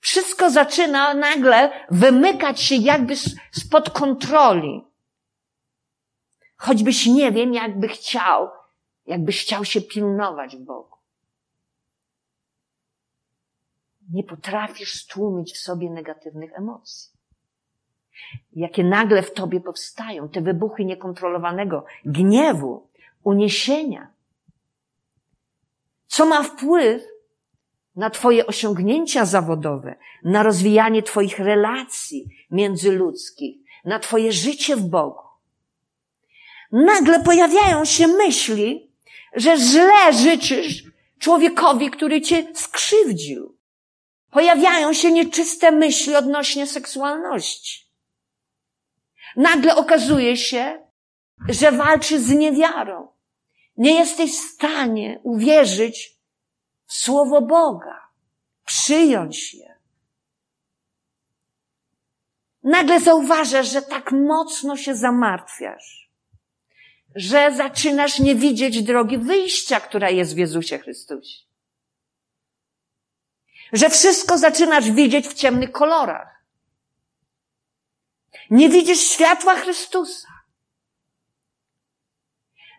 Wszystko 0.00 0.50
zaczyna 0.50 1.14
nagle 1.14 1.86
wymykać 1.90 2.60
się 2.60 2.74
jakby 2.74 3.14
spod 3.52 3.90
kontroli. 3.90 4.84
Choćbyś 6.56 7.06
nie 7.06 7.32
wiem, 7.32 7.54
jakby 7.54 7.88
chciał, 7.88 8.48
jakbyś 9.06 9.42
chciał 9.42 9.64
się 9.64 9.80
pilnować 9.80 10.56
w 10.56 10.60
Bogu. 10.60 10.93
Nie 14.10 14.24
potrafisz 14.24 14.94
stłumić 14.94 15.52
w 15.54 15.58
sobie 15.58 15.90
negatywnych 15.90 16.52
emocji. 16.58 17.10
Jakie 18.52 18.84
nagle 18.84 19.22
w 19.22 19.32
tobie 19.32 19.60
powstają, 19.60 20.28
te 20.28 20.40
wybuchy 20.40 20.84
niekontrolowanego 20.84 21.84
gniewu, 22.04 22.88
uniesienia. 23.24 24.08
Co 26.06 26.26
ma 26.26 26.42
wpływ 26.42 27.02
na 27.96 28.10
Twoje 28.10 28.46
osiągnięcia 28.46 29.24
zawodowe, 29.24 29.96
na 30.24 30.42
rozwijanie 30.42 31.02
Twoich 31.02 31.38
relacji 31.38 32.28
międzyludzkich, 32.50 33.56
na 33.84 33.98
Twoje 33.98 34.32
życie 34.32 34.76
w 34.76 34.86
Bogu. 34.88 35.24
Nagle 36.72 37.22
pojawiają 37.22 37.84
się 37.84 38.06
myśli, 38.06 38.90
że 39.36 39.56
źle 39.56 40.12
życzysz 40.12 40.84
człowiekowi, 41.18 41.90
który 41.90 42.20
Cię 42.20 42.46
skrzywdził. 42.54 43.53
Pojawiają 44.34 44.92
się 44.92 45.12
nieczyste 45.12 45.70
myśli 45.70 46.16
odnośnie 46.16 46.66
seksualności. 46.66 47.90
Nagle 49.36 49.76
okazuje 49.76 50.36
się, 50.36 50.86
że 51.48 51.72
walczy 51.72 52.20
z 52.20 52.30
niewiarą. 52.30 53.08
Nie 53.76 53.94
jesteś 53.94 54.32
w 54.32 54.54
stanie 54.54 55.20
uwierzyć 55.22 56.18
w 56.86 56.92
Słowo 56.92 57.42
Boga, 57.42 58.08
przyjąć 58.64 59.54
je. 59.54 59.74
Nagle 62.62 63.00
zauważasz, 63.00 63.70
że 63.70 63.82
tak 63.82 64.12
mocno 64.12 64.76
się 64.76 64.94
zamartwiasz, 64.94 66.10
że 67.14 67.52
zaczynasz 67.56 68.18
nie 68.18 68.34
widzieć 68.34 68.82
drogi 68.82 69.18
wyjścia, 69.18 69.80
która 69.80 70.10
jest 70.10 70.34
w 70.34 70.38
Jezusie 70.38 70.78
Chrystusie. 70.78 71.53
Że 73.74 73.90
wszystko 73.90 74.38
zaczynasz 74.38 74.90
widzieć 74.90 75.28
w 75.28 75.34
ciemnych 75.34 75.72
kolorach. 75.72 76.44
Nie 78.50 78.68
widzisz 78.68 79.00
światła 79.00 79.54
Chrystusa 79.54 80.34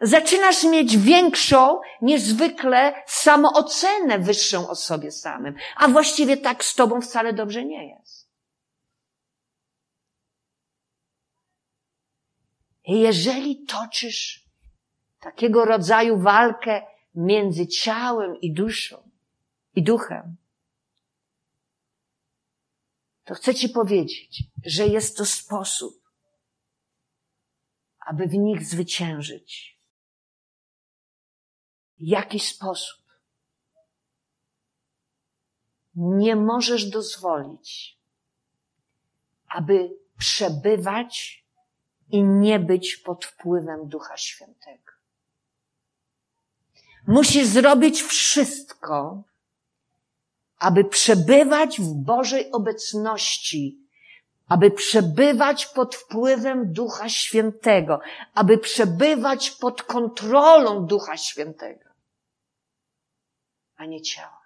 zaczynasz 0.01 0.63
mieć 0.63 0.97
większą 0.97 1.81
niż 2.01 2.21
zwykle 2.21 3.03
samoocenę 3.07 4.19
wyższą 4.19 4.69
o 4.69 4.75
sobie 4.75 5.11
samym. 5.11 5.55
A 5.75 5.87
właściwie 5.87 6.37
tak 6.37 6.63
z 6.63 6.75
tobą 6.75 7.01
wcale 7.01 7.33
dobrze 7.33 7.65
nie 7.65 7.89
jest. 7.89 8.29
Jeżeli 12.87 13.65
toczysz 13.65 14.45
takiego 15.19 15.65
rodzaju 15.65 16.17
walkę 16.17 16.81
między 17.15 17.67
ciałem 17.67 18.41
i 18.41 18.53
duszą 18.53 19.09
i 19.75 19.83
duchem, 19.83 20.35
to 23.25 23.33
chcę 23.33 23.55
ci 23.55 23.69
powiedzieć, 23.69 24.43
że 24.65 24.87
jest 24.87 25.17
to 25.17 25.25
sposób, 25.25 26.11
aby 27.99 28.27
w 28.27 28.33
nich 28.33 28.65
zwyciężyć 28.65 29.75
jakiś 31.99 32.55
sposób 32.55 33.05
nie 35.95 36.35
możesz 36.35 36.85
dozwolić, 36.85 37.99
aby 39.47 39.97
przebywać 40.17 41.45
i 42.09 42.23
nie 42.23 42.59
być 42.59 42.97
pod 42.97 43.25
wpływem 43.25 43.87
Ducha 43.87 44.17
Świętego. 44.17 44.91
Musisz 47.07 47.47
zrobić 47.47 48.01
wszystko, 48.01 49.23
aby 50.59 50.83
przebywać 50.83 51.81
w 51.81 51.93
Bożej 51.93 52.51
obecności 52.51 53.85
aby 54.47 54.71
przebywać 54.71 55.65
pod 55.65 55.95
wpływem 55.95 56.73
Ducha 56.73 57.09
Świętego, 57.09 57.99
aby 58.33 58.57
przebywać 58.57 59.51
pod 59.51 59.83
kontrolą 59.83 60.85
Ducha 60.85 61.17
Świętego, 61.17 61.89
a 63.77 63.85
nie 63.85 64.01
ciała. 64.01 64.45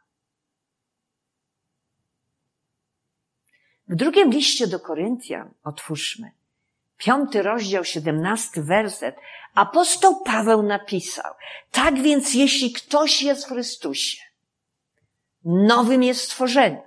W 3.87 3.95
drugim 3.95 4.29
liście 4.29 4.67
do 4.67 4.79
Koryntian, 4.79 5.53
otwórzmy, 5.63 6.31
piąty 6.97 7.41
rozdział, 7.41 7.85
siedemnasty 7.85 8.63
werset, 8.63 9.15
apostoł 9.55 10.23
Paweł 10.23 10.63
napisał, 10.63 11.33
tak 11.71 12.01
więc 12.01 12.33
jeśli 12.33 12.73
ktoś 12.73 13.21
jest 13.21 13.45
w 13.45 13.49
Chrystusie, 13.49 14.17
nowym 15.49 16.03
jest 16.03 16.21
stworzeniem. 16.21 16.81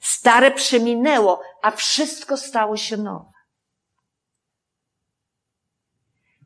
Stare 0.00 0.50
przeminęło, 0.50 1.42
a 1.62 1.70
wszystko 1.70 2.36
stało 2.36 2.76
się 2.76 2.96
nowe. 2.96 3.32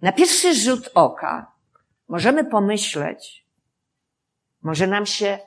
Na 0.02 0.12
pierwszy 0.12 0.54
rzut 0.54 0.90
oka 0.94 1.52
możemy 2.08 2.44
pomyśleć, 2.44 3.44
może 4.62 4.86
nam 4.86 5.06
się 5.06 5.38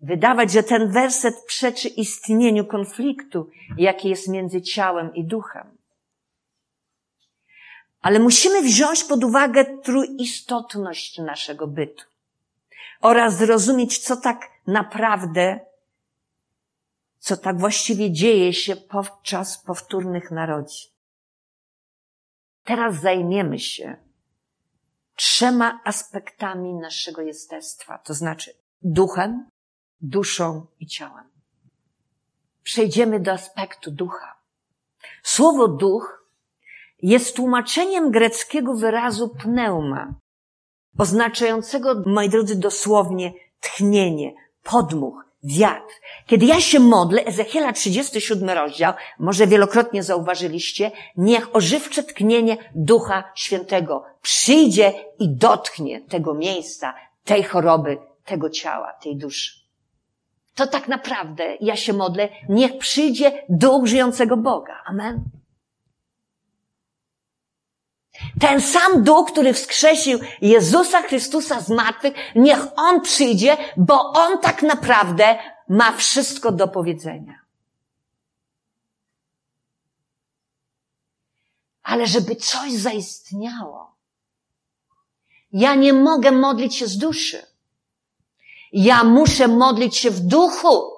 wydawać, 0.00 0.52
że 0.52 0.62
ten 0.62 0.92
werset 0.92 1.44
przeczy 1.46 1.88
istnieniu 1.88 2.64
konfliktu, 2.64 3.50
jaki 3.78 4.08
jest 4.08 4.28
między 4.28 4.62
ciałem 4.62 5.14
i 5.14 5.24
duchem. 5.24 5.76
Ale 8.00 8.18
musimy 8.18 8.62
wziąć 8.62 9.04
pod 9.04 9.24
uwagę 9.24 9.64
trójistotność 9.64 11.18
naszego 11.18 11.66
bytu 11.66 12.04
oraz 13.00 13.36
zrozumieć, 13.36 13.98
co 13.98 14.16
tak 14.16 14.50
naprawdę 14.68 15.60
co 17.18 17.36
tak 17.36 17.58
właściwie 17.58 18.12
dzieje 18.12 18.52
się 18.52 18.76
podczas 18.76 19.62
powtórnych 19.62 20.30
narodzin. 20.30 20.90
Teraz 22.64 23.00
zajmiemy 23.00 23.58
się 23.58 23.96
trzema 25.14 25.80
aspektami 25.84 26.74
naszego 26.74 27.22
jestestwa, 27.22 27.98
to 27.98 28.14
znaczy 28.14 28.54
duchem, 28.82 29.50
duszą 30.00 30.66
i 30.80 30.86
ciałem. 30.86 31.24
Przejdziemy 32.62 33.20
do 33.20 33.32
aspektu 33.32 33.90
ducha. 33.90 34.38
Słowo 35.22 35.68
duch 35.68 36.24
jest 37.02 37.36
tłumaczeniem 37.36 38.10
greckiego 38.10 38.74
wyrazu 38.74 39.28
pneuma, 39.28 40.14
oznaczającego, 40.98 42.02
moi 42.06 42.28
drodzy, 42.28 42.56
dosłownie 42.56 43.32
tchnienie, 43.60 44.34
podmuch, 44.70 45.24
wiatr. 45.44 45.94
Kiedy 46.26 46.46
ja 46.46 46.60
się 46.60 46.80
modlę, 46.80 47.24
Ezechiela 47.24 47.72
37 47.72 48.50
rozdział, 48.50 48.92
może 49.18 49.46
wielokrotnie 49.46 50.02
zauważyliście, 50.02 50.90
niech 51.16 51.56
ożywcze 51.56 52.02
tknienie 52.02 52.56
Ducha 52.74 53.24
Świętego 53.34 54.04
przyjdzie 54.22 54.92
i 55.18 55.28
dotknie 55.28 56.00
tego 56.00 56.34
miejsca, 56.34 56.94
tej 57.24 57.42
choroby, 57.42 57.98
tego 58.24 58.50
ciała, 58.50 58.92
tej 58.92 59.16
duszy. 59.16 59.58
To 60.54 60.66
tak 60.66 60.88
naprawdę 60.88 61.56
ja 61.60 61.76
się 61.76 61.92
modlę, 61.92 62.28
niech 62.48 62.78
przyjdzie 62.78 63.44
Duch 63.48 63.86
żyjącego 63.86 64.36
Boga. 64.36 64.82
Amen. 64.86 65.24
Ten 68.40 68.60
sam 68.60 69.02
duch, 69.02 69.32
który 69.32 69.52
wskrzesił 69.52 70.18
Jezusa 70.40 71.02
Chrystusa 71.02 71.60
z 71.60 71.68
martwych, 71.68 72.14
niech 72.34 72.58
On 72.76 73.00
przyjdzie, 73.00 73.56
bo 73.76 74.12
On 74.12 74.38
tak 74.38 74.62
naprawdę 74.62 75.38
ma 75.68 75.92
wszystko 75.92 76.52
do 76.52 76.68
powiedzenia. 76.68 77.38
Ale 81.82 82.06
żeby 82.06 82.36
coś 82.36 82.72
zaistniało, 82.72 83.94
ja 85.52 85.74
nie 85.74 85.92
mogę 85.92 86.32
modlić 86.32 86.76
się 86.76 86.86
z 86.86 86.98
duszy. 86.98 87.46
Ja 88.72 89.04
muszę 89.04 89.48
modlić 89.48 89.96
się 89.96 90.10
w 90.10 90.20
duchu, 90.20 90.92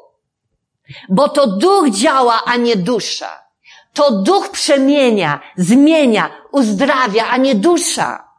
bo 1.08 1.28
to 1.28 1.46
duch 1.46 1.90
działa, 1.90 2.42
a 2.44 2.56
nie 2.56 2.76
dusza. 2.76 3.44
To 3.92 4.10
duch 4.10 4.50
przemienia, 4.50 5.40
zmienia, 5.56 6.39
uzdrawia, 6.52 7.26
a 7.28 7.36
nie 7.36 7.54
dusza. 7.54 8.30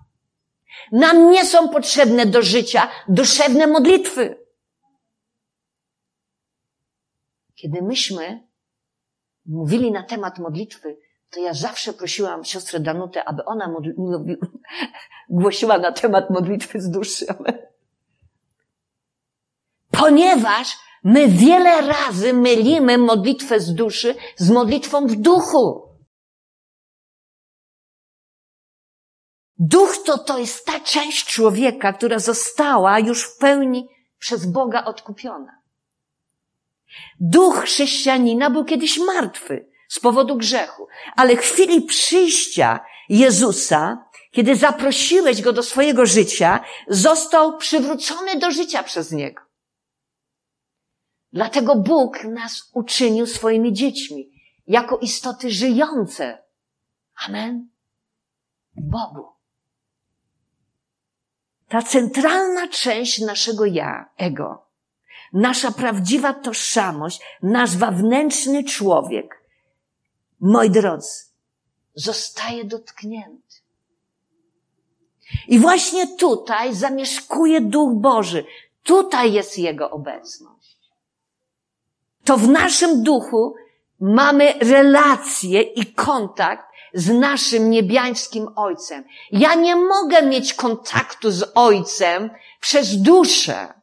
Nam 0.91 1.31
nie 1.31 1.45
są 1.45 1.69
potrzebne 1.69 2.25
do 2.25 2.41
życia 2.41 2.89
duszewne 3.07 3.67
modlitwy. 3.67 4.37
Kiedy 7.55 7.81
myśmy 7.81 8.47
mówili 9.45 9.91
na 9.91 10.03
temat 10.03 10.39
modlitwy, 10.39 10.97
to 11.29 11.39
ja 11.39 11.53
zawsze 11.53 11.93
prosiłam 11.93 12.43
siostrę 12.43 12.79
Danutę, 12.79 13.23
aby 13.23 13.45
ona 13.45 13.67
modli- 13.67 14.35
głosiła 15.29 15.77
na 15.77 15.91
temat 15.91 16.29
modlitwy 16.29 16.81
z 16.81 16.89
duszy. 16.89 17.25
Ponieważ 20.01 20.77
My 21.03 21.27
wiele 21.27 21.81
razy 21.81 22.33
mylimy 22.33 22.97
modlitwę 22.97 23.59
z 23.59 23.73
duszy 23.73 24.15
z 24.37 24.49
modlitwą 24.51 25.07
w 25.07 25.15
duchu. 25.15 25.90
Duch 29.63 29.97
to, 30.05 30.17
to 30.17 30.37
jest 30.37 30.65
ta 30.65 30.79
część 30.79 31.25
człowieka, 31.25 31.93
która 31.93 32.19
została 32.19 32.99
już 32.99 33.23
w 33.23 33.37
pełni 33.37 33.87
przez 34.19 34.45
Boga 34.45 34.85
odkupiona. 34.85 35.61
Duch 37.19 37.63
chrześcijanina 37.63 38.49
był 38.49 38.65
kiedyś 38.65 38.97
martwy 38.97 39.69
z 39.89 39.99
powodu 39.99 40.37
grzechu, 40.37 40.87
ale 41.15 41.35
w 41.35 41.39
chwili 41.39 41.81
przyjścia 41.81 42.79
Jezusa, 43.09 44.05
kiedy 44.31 44.55
zaprosiłeś 44.55 45.41
go 45.41 45.53
do 45.53 45.63
swojego 45.63 46.05
życia, 46.05 46.59
został 46.87 47.57
przywrócony 47.57 48.39
do 48.39 48.51
życia 48.51 48.83
przez 48.83 49.11
niego. 49.11 49.41
Dlatego 51.33 51.75
Bóg 51.75 52.23
nas 52.23 52.69
uczynił 52.73 53.27
swoimi 53.27 53.73
dziećmi, 53.73 54.31
jako 54.67 54.97
istoty 54.97 55.51
żyjące. 55.51 56.43
Amen. 57.27 57.69
Bogu. 58.75 59.40
Ta 61.71 61.81
centralna 61.81 62.67
część 62.67 63.19
naszego 63.19 63.65
ja, 63.65 64.09
ego, 64.17 64.65
nasza 65.33 65.71
prawdziwa 65.71 66.33
tożsamość, 66.33 67.21
nasz 67.43 67.77
wewnętrzny 67.77 68.63
człowiek, 68.63 69.43
moi 70.39 70.69
drodzy, 70.69 71.25
zostaje 71.95 72.65
dotknięty. 72.65 73.55
I 75.47 75.59
właśnie 75.59 76.17
tutaj 76.17 76.75
zamieszkuje 76.75 77.61
Duch 77.61 77.93
Boży. 77.93 78.45
Tutaj 78.83 79.33
jest 79.33 79.57
Jego 79.57 79.89
obecność. 79.89 80.77
To 82.23 82.37
w 82.37 82.47
naszym 82.47 83.03
duchu 83.03 83.55
mamy 83.99 84.53
relację 84.53 85.61
i 85.61 85.93
kontakt 85.93 86.70
z 86.93 87.09
naszym 87.09 87.69
niebiańskim 87.69 88.47
Ojcem. 88.55 89.03
Ja 89.31 89.55
nie 89.55 89.75
mogę 89.75 90.21
mieć 90.21 90.53
kontaktu 90.53 91.31
z 91.31 91.51
Ojcem 91.55 92.29
przez 92.59 92.97
duszę. 92.97 93.73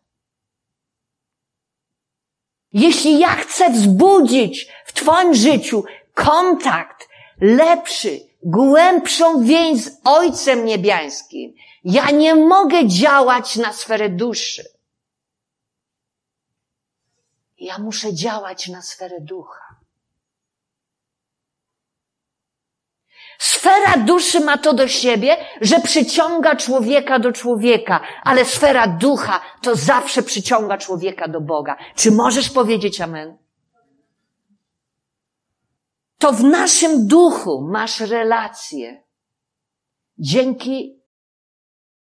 Jeśli 2.72 3.18
ja 3.18 3.34
chcę 3.34 3.70
wzbudzić 3.70 4.68
w 4.86 4.92
Twoim 4.92 5.34
życiu 5.34 5.84
kontakt 6.14 7.08
lepszy, 7.40 8.20
głębszą 8.42 9.44
więź 9.44 9.84
z 9.84 10.00
Ojcem 10.04 10.64
Niebiańskim, 10.64 11.54
ja 11.84 12.10
nie 12.10 12.34
mogę 12.34 12.86
działać 12.86 13.56
na 13.56 13.72
sferę 13.72 14.08
duszy. 14.08 14.64
Ja 17.58 17.78
muszę 17.78 18.14
działać 18.14 18.68
na 18.68 18.82
sferę 18.82 19.20
ducha. 19.20 19.67
Sfera 23.38 23.96
duszy 23.96 24.40
ma 24.40 24.58
to 24.58 24.72
do 24.72 24.88
siebie, 24.88 25.36
że 25.60 25.80
przyciąga 25.80 26.56
człowieka 26.56 27.18
do 27.18 27.32
człowieka, 27.32 28.00
ale 28.24 28.44
sfera 28.44 28.86
ducha 28.86 29.40
to 29.62 29.76
zawsze 29.76 30.22
przyciąga 30.22 30.78
człowieka 30.78 31.28
do 31.28 31.40
Boga. 31.40 31.76
Czy 31.94 32.12
możesz 32.12 32.50
powiedzieć 32.50 33.00
amen? 33.00 33.38
To 36.18 36.32
w 36.32 36.44
naszym 36.44 37.06
duchu 37.06 37.68
masz 37.70 38.00
relację. 38.00 39.02
Dzięki 40.18 40.98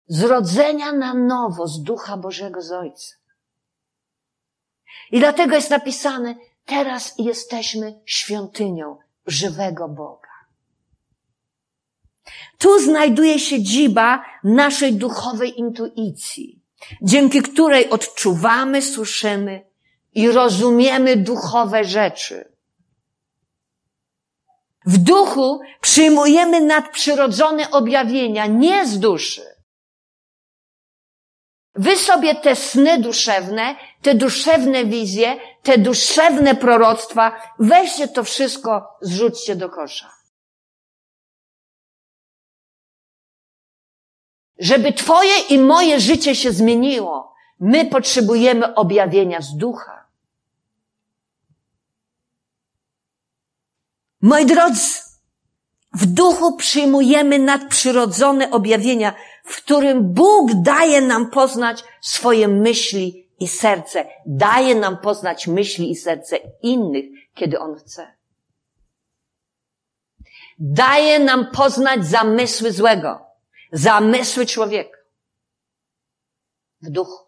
zrodzenia 0.07 0.91
na 0.91 1.13
nowo 1.13 1.67
z 1.67 1.83
Ducha 1.83 2.17
Bożego 2.17 2.61
z 2.61 2.71
Ojca. 2.71 3.15
I 5.11 5.19
dlatego 5.19 5.55
jest 5.55 5.69
napisane, 5.69 6.35
teraz 6.65 7.13
jesteśmy 7.17 7.99
świątynią 8.05 8.97
żywego 9.25 9.87
Boga. 9.87 10.26
Tu 12.57 12.79
znajduje 12.79 13.39
się 13.39 13.61
dziba 13.63 14.25
naszej 14.43 14.93
duchowej 14.93 15.59
intuicji, 15.59 16.61
dzięki 17.01 17.41
której 17.41 17.89
odczuwamy, 17.89 18.81
słyszymy 18.81 19.65
i 20.13 20.31
rozumiemy 20.31 21.15
duchowe 21.15 21.83
rzeczy. 21.83 22.51
W 24.85 24.97
duchu 24.97 25.59
przyjmujemy 25.81 26.61
nadprzyrodzone 26.61 27.71
objawienia, 27.71 28.45
nie 28.45 28.87
z 28.87 28.99
duszy. 28.99 29.41
Wy 31.75 31.95
sobie 31.95 32.35
te 32.35 32.55
sny 32.55 33.01
duszewne, 33.01 33.75
te 34.01 34.15
duszewne 34.15 34.85
wizje, 34.85 35.37
te 35.63 35.77
duszewne 35.77 36.55
proroctwa, 36.55 37.41
weźcie 37.59 38.07
to 38.07 38.23
wszystko, 38.23 38.97
zrzućcie 39.01 39.55
do 39.55 39.69
kosza. 39.69 40.16
Żeby 44.59 44.93
Twoje 44.93 45.39
i 45.49 45.59
moje 45.59 45.99
życie 45.99 46.35
się 46.35 46.51
zmieniło, 46.51 47.33
my 47.59 47.85
potrzebujemy 47.85 48.75
objawienia 48.75 49.41
z 49.41 49.57
ducha. 49.57 50.07
Moi 54.21 54.45
drodzy, 54.45 55.01
w 55.93 56.05
duchu 56.05 56.57
przyjmujemy 56.57 57.39
nadprzyrodzone 57.39 58.51
objawienia, 58.51 59.13
w 59.43 59.57
którym 59.57 60.13
Bóg 60.13 60.51
daje 60.53 61.01
nam 61.01 61.29
poznać 61.29 61.83
swoje 62.01 62.47
myśli 62.47 63.29
i 63.39 63.47
serce. 63.47 64.05
Daje 64.25 64.75
nam 64.75 64.97
poznać 64.97 65.47
myśli 65.47 65.91
i 65.91 65.95
serce 65.95 66.37
innych, 66.61 67.05
kiedy 67.33 67.59
On 67.59 67.75
chce. 67.75 68.17
Daje 70.59 71.19
nam 71.19 71.51
poznać 71.51 72.05
zamysły 72.05 72.71
złego 72.71 73.26
zamysły 73.71 74.45
człowieka 74.45 74.97
w 76.81 76.89
duchu. 76.89 77.27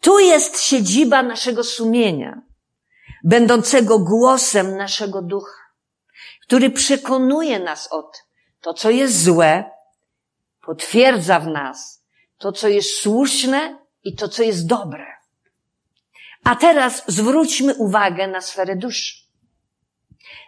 Tu 0.00 0.18
jest 0.18 0.60
siedziba 0.60 1.22
naszego 1.22 1.64
sumienia, 1.64 2.42
będącego 3.24 3.98
głosem 3.98 4.76
naszego 4.76 5.22
ducha, 5.22 5.62
który 6.42 6.70
przekonuje 6.70 7.58
nas 7.58 7.92
o 7.92 8.02
tym, 8.02 8.22
to 8.60 8.74
co 8.74 8.90
jest 8.90 9.22
złe, 9.24 9.70
potwierdza 10.60 11.40
w 11.40 11.46
nas 11.46 12.04
to, 12.38 12.52
co 12.52 12.68
jest 12.68 13.00
słuszne 13.00 13.78
i 14.02 14.14
to, 14.14 14.28
co 14.28 14.42
jest 14.42 14.66
dobre. 14.66 15.06
A 16.44 16.56
teraz 16.56 17.02
zwróćmy 17.06 17.74
uwagę 17.74 18.26
na 18.26 18.40
sferę 18.40 18.76
duszy. 18.76 19.14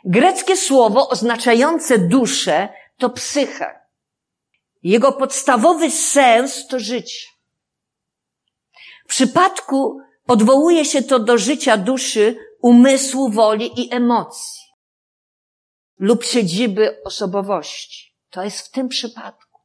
Greckie 0.05 0.57
słowo 0.57 1.09
oznaczające 1.09 1.99
duszę 1.99 2.69
to 2.99 3.11
psychę. 3.11 3.80
Jego 4.83 5.13
podstawowy 5.13 5.91
sens 5.91 6.67
to 6.67 6.79
życie. 6.79 7.29
W 9.05 9.09
przypadku 9.09 10.01
odwołuje 10.27 10.85
się 10.85 11.03
to 11.03 11.19
do 11.19 11.39
życia 11.39 11.77
duszy, 11.77 12.37
umysłu, 12.61 13.31
woli 13.31 13.81
i 13.81 13.95
emocji 13.95 14.61
lub 15.99 16.25
siedziby 16.25 17.03
osobowości. 17.05 18.17
To 18.31 18.43
jest 18.43 18.67
w 18.67 18.71
tym 18.71 18.89
przypadku. 18.89 19.61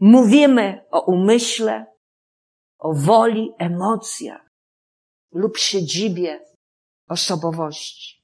Mówimy 0.00 0.84
o 0.90 1.00
umyśle, 1.00 1.86
o 2.78 2.92
woli, 2.92 3.52
emocjach 3.58 4.50
lub 5.32 5.58
siedzibie 5.58 6.40
osobowości. 7.08 8.22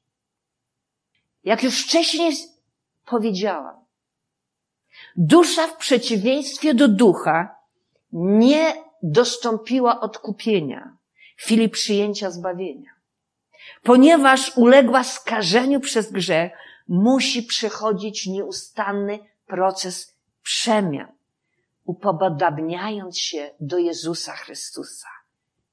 Jak 1.45 1.63
już 1.63 1.85
wcześniej 1.85 2.33
powiedziałam, 3.05 3.88
Dusza 5.17 5.67
w 5.67 5.77
przeciwieństwie 5.77 6.75
do 6.75 6.89
ducha 6.89 7.57
nie 8.13 8.85
dostąpiła 9.03 10.01
odkupienia 10.01 10.97
w 11.37 11.43
chwili 11.43 11.69
przyjęcia 11.69 12.31
zbawienia. 12.31 12.91
Ponieważ 13.83 14.57
uległa 14.57 15.05
skażeniu 15.05 15.81
przez 15.81 16.13
grzech, 16.13 16.53
musi 16.89 17.43
przechodzić 17.43 18.27
nieustanny 18.27 19.19
proces 19.47 20.17
przemian, 20.43 21.13
upodabniając 21.85 23.19
się 23.19 23.51
do 23.61 23.79
Jezusa 23.79 24.33
Chrystusa. 24.33 25.09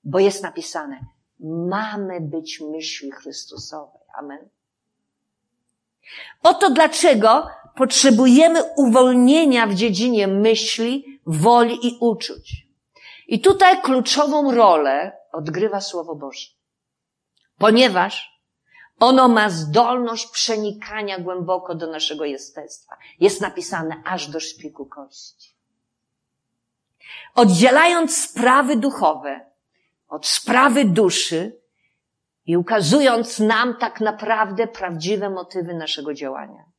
Bo 0.04 0.20
jest 0.20 0.44
napisane, 0.44 1.06
mamy 1.70 2.22
być 2.22 2.62
myśli 2.72 3.12
Chrystusowej. 3.12 4.02
Amen. 4.18 4.50
Oto 6.44 6.70
dlaczego 6.70 7.48
potrzebujemy 7.76 8.64
uwolnienia 8.76 9.68
w 9.68 9.74
dziedzinie 9.74 10.28
myśli, 10.28 11.20
woli 11.26 11.88
i 11.88 11.98
uczuć. 12.00 12.68
I 13.28 13.42
tutaj 13.42 13.82
kluczową 13.82 14.52
rolę 14.52 15.18
odgrywa 15.32 15.82
Słowo 15.82 16.16
Boże. 16.16 16.48
Ponieważ 17.58 18.36
ono 19.00 19.28
ma 19.28 19.50
zdolność 19.50 20.28
przenikania 20.28 21.20
głęboko 21.20 21.76
do 21.76 21.92
naszego 21.92 22.26
jestestwa. 22.26 22.98
Jest 23.20 23.42
napisane 23.42 24.02
aż 24.06 24.28
do 24.28 24.40
szpiku 24.40 24.86
kości. 24.86 25.56
Oddzielając 27.36 28.18
sprawy 28.18 28.76
duchowe 28.76 29.52
od 30.08 30.28
sprawy 30.28 30.86
duszy 30.86 31.62
i 32.46 32.58
ukazując 32.58 33.40
nam 33.40 33.78
tak 33.78 34.02
naprawdę 34.02 34.68
prawdziwe 34.68 35.30
motywy 35.30 35.74
naszego 35.74 36.14
działania. 36.14 36.75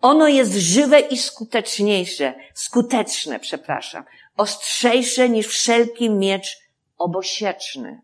Ono 0.00 0.28
jest 0.28 0.52
żywe 0.52 1.00
i 1.00 1.18
skuteczniejsze, 1.18 2.34
skuteczne, 2.54 3.40
przepraszam, 3.40 4.04
ostrzejsze 4.36 5.28
niż 5.28 5.46
wszelki 5.46 6.10
miecz 6.10 6.58
obosieczny, 6.98 8.00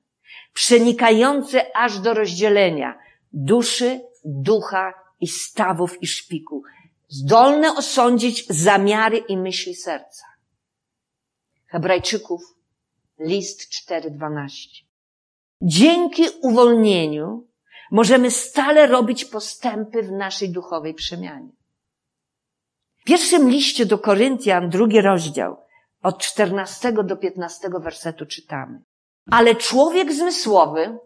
przenikający 0.52 1.74
aż 1.74 1.98
do 1.98 2.14
rozdzielenia 2.14 2.98
duszy, 3.32 4.00
ducha 4.24 4.94
i 5.20 5.28
stawów 5.28 6.02
i 6.02 6.06
szpiku, 6.06 6.62
zdolne 7.08 7.76
osądzić 7.76 8.46
zamiary 8.48 9.18
i 9.18 9.36
myśli 9.36 9.74
serca. 9.74 10.24
Hebrajczyków 11.66 12.40
List 13.18 13.70
4.12. 13.88 14.48
Dzięki 15.62 16.22
uwolnieniu 16.42 17.46
możemy 17.90 18.30
stale 18.30 18.86
robić 18.86 19.24
postępy 19.24 20.02
w 20.02 20.12
naszej 20.12 20.50
duchowej 20.50 20.94
przemianie. 20.94 21.48
W 23.00 23.04
pierwszym 23.04 23.50
liście 23.50 23.86
do 23.86 23.98
Koryntian, 23.98 24.70
drugi 24.70 25.00
rozdział, 25.00 25.56
od 26.02 26.18
14 26.18 26.92
do 26.92 27.16
15 27.16 27.68
wersetu 27.80 28.26
czytamy. 28.26 28.82
Ale 29.30 29.54
człowiek 29.54 30.12
zmysłowy 30.12 30.98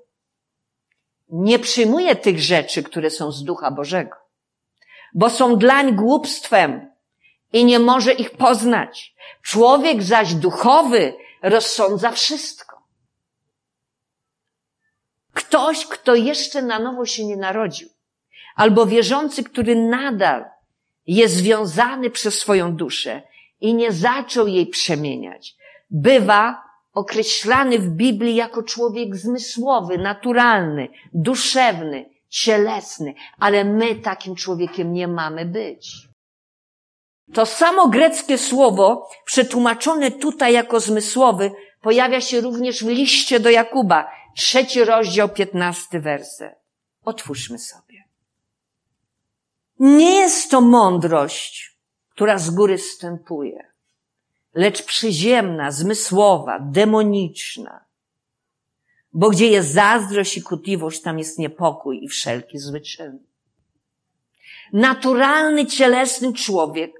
nie 1.28 1.58
przyjmuje 1.58 2.16
tych 2.16 2.40
rzeczy, 2.40 2.82
które 2.82 3.10
są 3.10 3.32
z 3.32 3.44
Ducha 3.44 3.70
Bożego, 3.70 4.16
bo 5.14 5.30
są 5.30 5.56
dlań 5.56 5.94
głupstwem 5.94 6.90
i 7.52 7.64
nie 7.64 7.78
może 7.78 8.12
ich 8.12 8.30
poznać. 8.30 9.14
Człowiek 9.42 10.02
zaś 10.02 10.34
duchowy 10.34 11.14
rozsądza 11.42 12.10
wszystko. 12.10 12.67
Ktoś, 15.48 15.86
kto 15.86 16.14
jeszcze 16.14 16.62
na 16.62 16.78
nowo 16.78 17.06
się 17.06 17.24
nie 17.24 17.36
narodził, 17.36 17.88
albo 18.56 18.86
wierzący, 18.86 19.44
który 19.44 19.76
nadal 19.76 20.44
jest 21.06 21.34
związany 21.34 22.10
przez 22.10 22.38
swoją 22.38 22.76
duszę 22.76 23.22
i 23.60 23.74
nie 23.74 23.92
zaczął 23.92 24.46
jej 24.46 24.66
przemieniać, 24.66 25.56
bywa 25.90 26.62
określany 26.92 27.78
w 27.78 27.90
Biblii 27.90 28.34
jako 28.34 28.62
człowiek 28.62 29.16
zmysłowy, 29.16 29.98
naturalny, 29.98 30.88
duszewny, 31.12 32.10
cielesny, 32.28 33.14
ale 33.38 33.64
my 33.64 33.94
takim 33.94 34.34
człowiekiem 34.34 34.92
nie 34.92 35.08
mamy 35.08 35.44
być. 35.44 36.08
To 37.34 37.46
samo 37.46 37.88
greckie 37.88 38.38
słowo, 38.38 39.08
przetłumaczone 39.24 40.10
tutaj 40.10 40.52
jako 40.52 40.80
zmysłowy, 40.80 41.52
pojawia 41.80 42.20
się 42.20 42.40
również 42.40 42.84
w 42.84 42.88
liście 42.88 43.40
do 43.40 43.50
Jakuba, 43.50 44.17
trzeci 44.38 44.84
rozdział, 44.84 45.28
piętnasty 45.28 46.00
werset. 46.00 46.54
Otwórzmy 47.04 47.58
sobie. 47.58 48.04
Nie 49.78 50.14
jest 50.14 50.50
to 50.50 50.60
mądrość, 50.60 51.76
która 52.10 52.38
z 52.38 52.50
góry 52.50 52.78
wstępuje, 52.78 53.72
lecz 54.54 54.82
przyziemna, 54.82 55.70
zmysłowa, 55.70 56.58
demoniczna. 56.60 57.84
Bo 59.12 59.30
gdzie 59.30 59.46
jest 59.46 59.72
zazdrość 59.72 60.36
i 60.36 60.42
kutliwość, 60.42 61.02
tam 61.02 61.18
jest 61.18 61.38
niepokój 61.38 62.04
i 62.04 62.08
wszelki 62.08 62.58
zły 62.58 62.80
czyn. 62.80 63.18
Naturalny, 64.72 65.66
cielesny 65.66 66.32
człowiek 66.32 66.92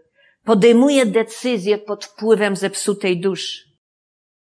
podejmuje 0.45 1.07
decyzje 1.07 1.79
pod 1.79 2.05
wpływem 2.05 2.57
zepsutej 2.57 3.21
duszy. 3.21 3.68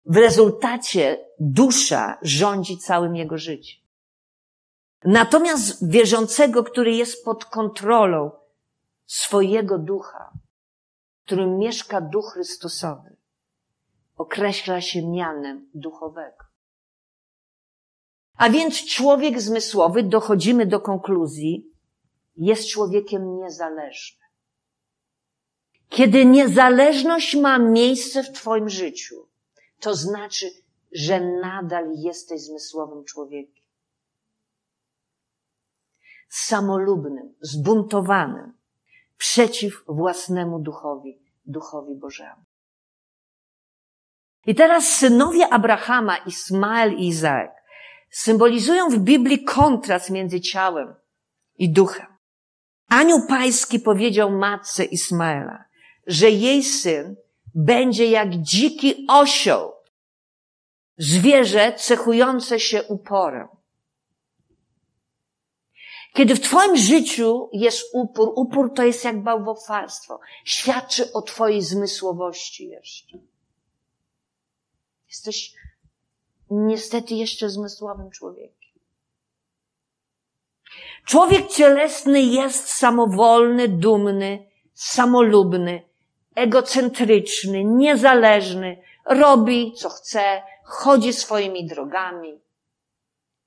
W 0.06 0.18
rezultacie 0.18 1.26
dusza 1.40 2.18
rządzi 2.22 2.78
całym 2.78 3.16
jego 3.16 3.38
życiem. 3.38 3.82
Natomiast 5.06 5.90
wierzącego, 5.90 6.64
który 6.64 6.92
jest 6.92 7.26
pod 7.26 7.46
kontrolą 7.46 8.32
swojego 9.06 9.78
ducha, 9.78 10.34
w 11.22 11.26
którym 11.26 11.58
mieszka 11.58 12.02
duch 12.02 12.34
Chrystusowy, 12.34 13.16
określa 14.18 14.82
się 14.82 15.08
mianem 15.08 15.70
duchowego. 15.74 16.50
A 18.38 18.50
więc 18.50 18.86
człowiek 18.86 19.42
zmysłowy, 19.42 20.04
dochodzimy 20.04 20.66
do 20.66 20.80
konkluzji, 20.80 21.74
jest 22.36 22.70
człowiekiem 22.70 23.38
niezależnym. 23.38 24.30
Kiedy 25.90 26.26
niezależność 26.26 27.36
ma 27.36 27.60
miejsce 27.60 28.24
w 28.24 28.32
Twoim 28.32 28.70
życiu, 28.70 29.29
to 29.80 29.96
znaczy, 29.96 30.52
że 30.92 31.22
nadal 31.22 31.94
jesteś 31.96 32.42
zmysłowym 32.42 33.06
człowiekiem. 33.06 33.64
Samolubnym, 36.30 37.34
zbuntowanym, 37.42 38.54
przeciw 39.18 39.84
własnemu 39.88 40.60
duchowi, 40.60 41.20
duchowi 41.46 41.96
Bożemu. 41.96 42.44
I 44.46 44.56
teraz 44.56 44.88
synowie 44.88 45.54
Abrahama, 45.54 46.18
Ismael 46.18 46.94
i 46.94 47.08
Izaak 47.08 47.60
symbolizują 48.10 48.90
w 48.90 49.00
Biblii 49.00 49.44
kontrast 49.44 50.10
między 50.10 50.42
ciałem 50.42 50.96
i 51.58 51.70
duchem. 51.70 52.08
Anioł 52.90 53.28
Pański 53.28 53.80
powiedział 53.80 54.32
matce 54.32 54.86
Ismaela, 54.86 55.66
że 56.08 56.30
jej 56.30 56.64
syn 56.64 57.16
będzie 57.56 58.06
jak 58.06 58.36
dziki 58.36 59.06
osioł, 59.10 59.72
zwierzę 60.98 61.74
cechujące 61.74 62.60
się 62.60 62.84
uporem. 62.84 63.48
Kiedy 66.14 66.36
w 66.36 66.40
Twoim 66.40 66.78
życiu 66.78 67.50
jest 67.54 67.86
upór, 67.94 68.32
upór 68.36 68.74
to 68.74 68.84
jest 68.84 69.04
jak 69.04 69.24
bałwochwalstwo. 69.24 70.20
Świadczy 70.46 71.14
o 71.14 71.22
Twojej 71.22 71.62
zmysłowości 71.62 72.68
jeszcze. 72.68 73.18
Jesteś 75.08 75.54
niestety 76.50 77.16
jeszcze 77.16 77.50
zmysłowym 77.50 78.12
człowiekiem. 78.12 78.80
Człowiek 81.06 81.48
cielesny 81.48 82.22
jest 82.22 82.68
samowolny, 82.68 83.68
dumny, 83.68 84.52
samolubny, 84.74 85.89
egocentryczny, 86.36 87.64
niezależny, 87.64 88.78
robi 89.06 89.74
co 89.74 89.90
chce, 89.90 90.42
chodzi 90.64 91.14
swoimi 91.14 91.66
drogami. 91.66 92.40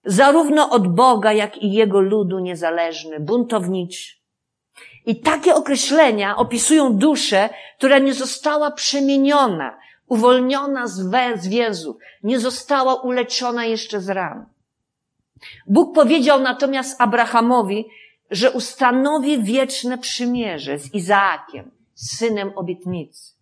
Zarówno 0.05 0.71
od 0.71 0.95
Boga, 0.95 1.33
jak 1.33 1.57
i 1.57 1.73
Jego 1.73 2.01
ludu 2.01 2.39
niezależny, 2.39 3.21
buntowniczy. 3.21 4.23
I 5.07 5.21
takie 5.21 5.55
określenia 5.55 6.37
opisują 6.37 6.97
duszę, 6.97 7.49
która 7.79 7.99
nie 7.99 8.15
została 8.15 8.71
przemieniona, 8.71 9.79
uwolniona 10.07 10.87
z, 10.87 11.11
z 11.41 11.49
więzów, 11.49 11.97
nie 12.23 12.41
została 12.41 12.95
uleczona 12.95 13.65
jeszcze 13.65 14.01
z 14.01 14.09
ran. 14.09 14.47
Bóg 15.67 15.95
powiedział 15.95 16.41
natomiast 16.41 17.01
Abrahamowi, 17.01 17.89
że 18.31 18.51
ustanowi 18.51 19.43
wieczne 19.43 19.99
przymierze 19.99 20.79
z 20.79 20.95
Izaakiem, 20.95 21.71
synem 22.03 22.53
obietnicy. 22.57 23.33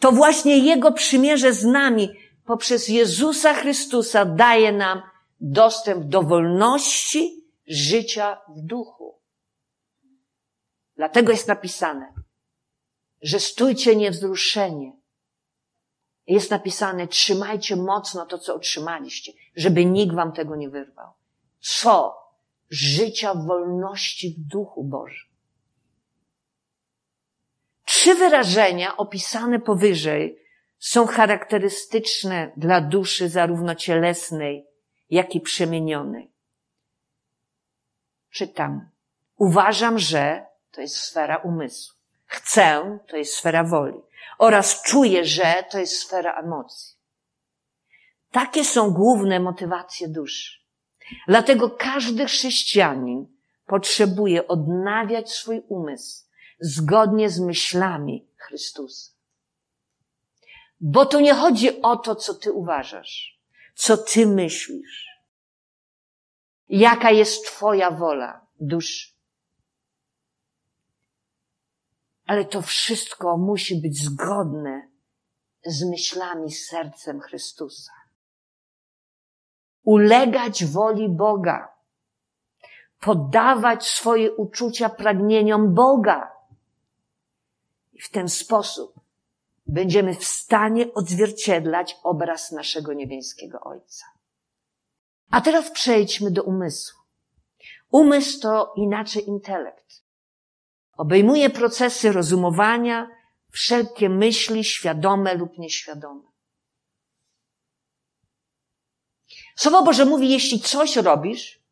To 0.00 0.12
właśnie 0.12 0.58
Jego 0.58 0.92
przymierze 0.92 1.52
z 1.52 1.64
nami 1.64 2.08
poprzez 2.44 2.88
Jezusa 2.88 3.54
Chrystusa 3.54 4.24
daje 4.24 4.72
nam 4.72 5.02
dostęp 5.40 6.04
do 6.04 6.22
wolności 6.22 7.44
życia 7.66 8.40
w 8.48 8.60
duchu. 8.60 9.20
Dlatego 10.96 11.32
jest 11.32 11.48
napisane, 11.48 12.12
że 13.22 13.40
stójcie 13.40 13.96
niewzruszenie. 13.96 14.92
Jest 16.26 16.50
napisane, 16.50 17.08
trzymajcie 17.08 17.76
mocno 17.76 18.26
to, 18.26 18.38
co 18.38 18.54
otrzymaliście, 18.54 19.32
żeby 19.56 19.84
nikt 19.84 20.14
wam 20.14 20.32
tego 20.32 20.56
nie 20.56 20.70
wyrwał. 20.70 21.12
Co? 21.60 22.16
Życia 22.70 23.34
wolności 23.34 24.34
w 24.34 24.48
duchu 24.48 24.84
Bożym. 24.84 25.31
Trzy 28.02 28.14
wyrażenia 28.14 28.96
opisane 28.96 29.60
powyżej 29.60 30.38
są 30.78 31.06
charakterystyczne 31.06 32.52
dla 32.56 32.80
duszy 32.80 33.28
zarówno 33.28 33.74
cielesnej, 33.74 34.66
jak 35.10 35.34
i 35.34 35.40
przemienionej. 35.40 36.30
Czytam. 38.30 38.88
Uważam, 39.36 39.98
że 39.98 40.46
to 40.72 40.80
jest 40.80 40.96
sfera 40.96 41.36
umysłu. 41.36 41.94
Chcę 42.26 42.98
to 43.08 43.16
jest 43.16 43.34
sfera 43.34 43.64
woli. 43.64 44.00
Oraz 44.38 44.82
czuję, 44.82 45.24
że 45.24 45.64
to 45.70 45.78
jest 45.78 45.98
sfera 45.98 46.40
emocji. 46.40 46.96
Takie 48.30 48.64
są 48.64 48.90
główne 48.90 49.40
motywacje 49.40 50.08
duszy. 50.08 50.60
Dlatego 51.28 51.70
każdy 51.70 52.26
chrześcijanin 52.26 53.26
potrzebuje 53.66 54.48
odnawiać 54.48 55.32
swój 55.32 55.62
umysł 55.68 56.31
zgodnie 56.62 57.30
z 57.30 57.40
myślami 57.40 58.28
Chrystusa. 58.36 59.12
Bo 60.80 61.06
tu 61.06 61.20
nie 61.20 61.34
chodzi 61.34 61.82
o 61.82 61.96
to, 61.96 62.14
co 62.14 62.34
ty 62.34 62.52
uważasz, 62.52 63.40
co 63.74 63.96
ty 63.96 64.26
myślisz, 64.26 65.06
jaka 66.68 67.10
jest 67.10 67.46
twoja 67.46 67.90
wola 67.90 68.46
duszy. 68.60 69.12
Ale 72.26 72.44
to 72.44 72.62
wszystko 72.62 73.36
musi 73.36 73.80
być 73.80 74.04
zgodne 74.04 74.88
z 75.64 75.84
myślami, 75.90 76.52
sercem 76.52 77.20
Chrystusa. 77.20 77.92
Ulegać 79.84 80.64
woli 80.64 81.08
Boga. 81.08 81.72
Poddawać 83.00 83.86
swoje 83.86 84.32
uczucia 84.32 84.88
pragnieniom 84.88 85.74
Boga 85.74 86.32
w 88.02 88.10
ten 88.10 88.28
sposób 88.28 88.94
będziemy 89.66 90.14
w 90.14 90.24
stanie 90.24 90.94
odzwierciedlać 90.94 91.96
obraz 92.02 92.52
naszego 92.52 92.92
niebieskiego 92.92 93.60
Ojca. 93.60 94.04
A 95.30 95.40
teraz 95.40 95.70
przejdźmy 95.70 96.30
do 96.30 96.42
umysłu. 96.42 97.00
Umysł 97.90 98.40
to 98.40 98.72
inaczej 98.76 99.28
intelekt. 99.28 100.02
Obejmuje 100.96 101.50
procesy 101.50 102.12
rozumowania, 102.12 103.08
wszelkie 103.50 104.08
myśli 104.08 104.64
świadome 104.64 105.34
lub 105.34 105.58
nieświadome. 105.58 106.22
Słowo 109.56 109.82
Boże 109.82 110.04
mówi, 110.04 110.30
jeśli 110.30 110.60
coś 110.60 110.96
robisz 110.96 111.62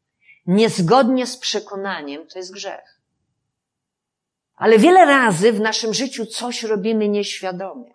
niezgodnie 0.46 1.26
z 1.26 1.36
przekonaniem, 1.36 2.26
to 2.26 2.38
jest 2.38 2.52
grzech. 2.52 2.99
Ale 4.60 4.78
wiele 4.78 5.04
razy 5.04 5.52
w 5.52 5.60
naszym 5.60 5.94
życiu 5.94 6.26
coś 6.26 6.62
robimy 6.62 7.08
nieświadomie. 7.08 7.94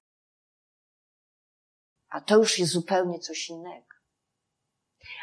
A 2.10 2.22
to 2.22 2.38
już 2.38 2.60
jest 2.60 2.72
zupełnie 2.72 3.20
coś 3.20 3.50
innego. 3.50 3.96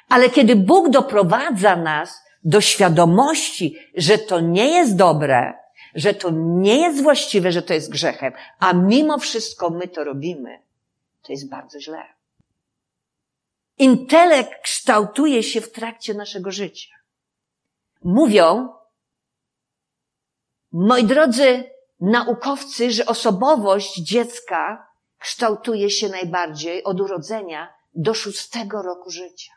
Ale 0.08 0.30
kiedy 0.30 0.56
Bóg 0.56 0.90
doprowadza 0.90 1.76
nas 1.76 2.22
do 2.44 2.60
świadomości, 2.60 3.76
że 3.96 4.18
to 4.18 4.40
nie 4.40 4.68
jest 4.68 4.96
dobre, 4.96 5.54
że 5.94 6.14
to 6.14 6.30
nie 6.34 6.76
jest 6.76 7.02
właściwe, 7.02 7.52
że 7.52 7.62
to 7.62 7.74
jest 7.74 7.90
grzechem, 7.90 8.32
a 8.58 8.72
mimo 8.72 9.18
wszystko 9.18 9.70
my 9.70 9.88
to 9.88 10.04
robimy, 10.04 10.62
to 11.22 11.32
jest 11.32 11.48
bardzo 11.48 11.80
źle. 11.80 12.04
Intelekt 13.78 14.62
kształtuje 14.62 15.42
się 15.42 15.60
w 15.60 15.72
trakcie 15.72 16.14
naszego 16.14 16.50
życia. 16.50 16.94
Mówią, 18.04 18.68
moi 20.72 21.04
drodzy 21.04 21.70
naukowcy, 22.00 22.90
że 22.90 23.06
osobowość 23.06 23.96
dziecka 23.96 24.86
kształtuje 25.18 25.90
się 25.90 26.08
najbardziej 26.08 26.84
od 26.84 27.00
urodzenia 27.00 27.74
do 27.94 28.14
szóstego 28.14 28.82
roku 28.82 29.10
życia. 29.10 29.52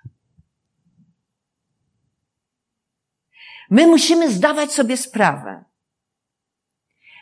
My 3.69 3.87
musimy 3.87 4.31
zdawać 4.31 4.71
sobie 4.71 4.97
sprawę, 4.97 5.63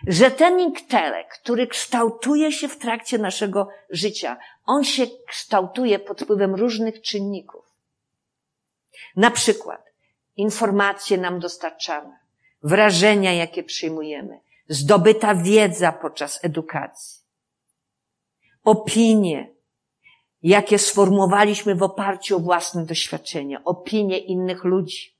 że 0.07 0.31
ten 0.31 0.59
intelekt, 0.59 1.39
który 1.39 1.67
kształtuje 1.67 2.51
się 2.51 2.67
w 2.67 2.77
trakcie 2.77 3.17
naszego 3.17 3.69
życia, 3.89 4.37
on 4.65 4.83
się 4.83 5.07
kształtuje 5.27 5.99
pod 5.99 6.21
wpływem 6.21 6.55
różnych 6.55 7.01
czynników. 7.01 7.65
Na 9.15 9.31
przykład 9.31 9.85
informacje 10.35 11.17
nam 11.17 11.39
dostarczane, 11.39 12.19
wrażenia, 12.63 13.33
jakie 13.33 13.63
przyjmujemy, 13.63 14.39
zdobyta 14.67 15.35
wiedza 15.35 15.91
podczas 15.91 16.45
edukacji, 16.45 17.23
opinie, 18.63 19.53
jakie 20.41 20.79
sformułowaliśmy 20.79 21.75
w 21.75 21.83
oparciu 21.83 22.37
o 22.37 22.39
własne 22.39 22.85
doświadczenia, 22.85 23.63
opinie 23.63 24.17
innych 24.17 24.63
ludzi, 24.63 25.17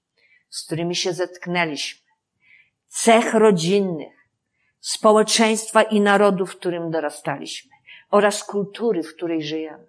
z 0.50 0.66
którymi 0.66 0.96
się 0.96 1.14
zetknęliśmy, 1.14 2.02
cech 2.88 3.34
rodzinnych, 3.34 4.14
społeczeństwa 4.80 5.84
i 5.84 6.02
narodu, 6.02 6.46
w 6.46 6.56
którym 6.56 6.92
dorastaliśmy. 6.92 7.72
Oraz 8.12 8.44
kultury, 8.44 9.04
w 9.04 9.16
której 9.16 9.44
żyjemy. 9.44 9.88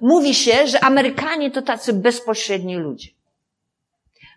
Mówi 0.00 0.34
się, 0.34 0.66
że 0.66 0.84
Amerykanie 0.84 1.50
to 1.50 1.62
tacy 1.62 1.92
bezpośredni 1.92 2.76
ludzie, 2.76 3.08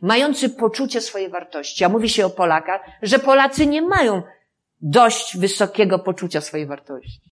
mający 0.02 0.50
poczucie 0.50 1.02
swojej 1.02 1.30
wartości. 1.30 1.84
A 1.84 1.90
mówi 1.90 2.10
się 2.10 2.26
o 2.26 2.30
Polakach, 2.30 2.82
że 3.02 3.20
Polacy 3.20 3.68
nie 3.68 3.82
mają 3.82 4.24
dość 4.82 5.38
wysokiego 5.38 6.00
poczucia 6.00 6.42
swojej 6.42 6.68
wartości. 6.68 7.30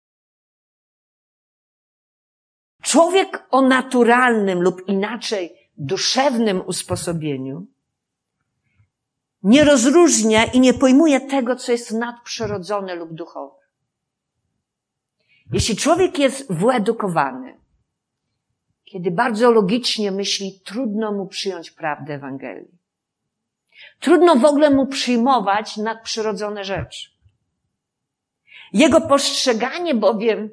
Człowiek 2.81 3.47
o 3.51 3.61
naturalnym 3.61 4.61
lub 4.61 4.87
inaczej 4.87 5.69
duszewnym 5.77 6.61
usposobieniu 6.65 7.65
nie 9.43 9.63
rozróżnia 9.63 10.45
i 10.45 10.59
nie 10.59 10.73
pojmuje 10.73 11.21
tego, 11.21 11.55
co 11.55 11.71
jest 11.71 11.91
nadprzyrodzone 11.91 12.95
lub 12.95 13.13
duchowe. 13.13 13.55
Jeśli 15.51 15.75
człowiek 15.75 16.19
jest 16.19 16.53
wyedukowany, 16.53 17.56
kiedy 18.91 19.11
bardzo 19.11 19.51
logicznie 19.51 20.11
myśli, 20.11 20.61
trudno 20.65 21.11
mu 21.11 21.27
przyjąć 21.27 21.71
prawdę 21.71 22.13
Ewangelii. 22.13 22.77
Trudno 23.99 24.35
w 24.35 24.45
ogóle 24.45 24.69
mu 24.69 24.87
przyjmować 24.87 25.77
nadprzyrodzone 25.77 26.63
rzeczy. 26.63 27.09
Jego 28.73 29.01
postrzeganie 29.01 29.95
bowiem 29.95 30.49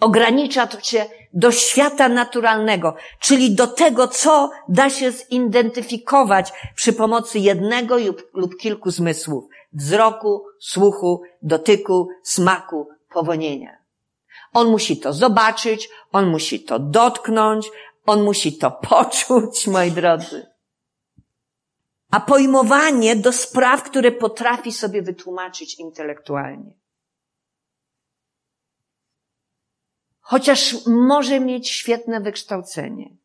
ogranicza 0.00 0.66
to 0.66 0.80
się 0.80 1.06
do 1.32 1.50
świata 1.52 2.08
naturalnego, 2.08 2.94
czyli 3.20 3.54
do 3.54 3.66
tego, 3.66 4.08
co 4.08 4.50
da 4.68 4.90
się 4.90 5.10
zidentyfikować 5.10 6.52
przy 6.74 6.92
pomocy 6.92 7.38
jednego 7.38 7.98
lub, 7.98 8.30
lub 8.34 8.56
kilku 8.56 8.90
zmysłów. 8.90 9.44
Wzroku, 9.72 10.44
słuchu, 10.60 11.22
dotyku, 11.42 12.08
smaku, 12.22 12.88
powonienia. 13.14 13.81
On 14.52 14.70
musi 14.70 14.96
to 15.00 15.12
zobaczyć, 15.12 15.88
on 16.12 16.30
musi 16.30 16.60
to 16.60 16.78
dotknąć, 16.78 17.70
on 18.06 18.22
musi 18.22 18.58
to 18.58 18.70
poczuć, 18.90 19.66
moi 19.66 19.90
drodzy. 19.90 20.46
A 22.10 22.20
pojmowanie 22.20 23.16
do 23.16 23.32
spraw, 23.32 23.82
które 23.82 24.12
potrafi 24.12 24.72
sobie 24.72 25.02
wytłumaczyć 25.02 25.78
intelektualnie. 25.78 26.82
chociaż 30.32 30.86
może 30.86 31.40
mieć 31.40 31.70
świetne 31.70 32.20
wykształcenie, 32.20 33.16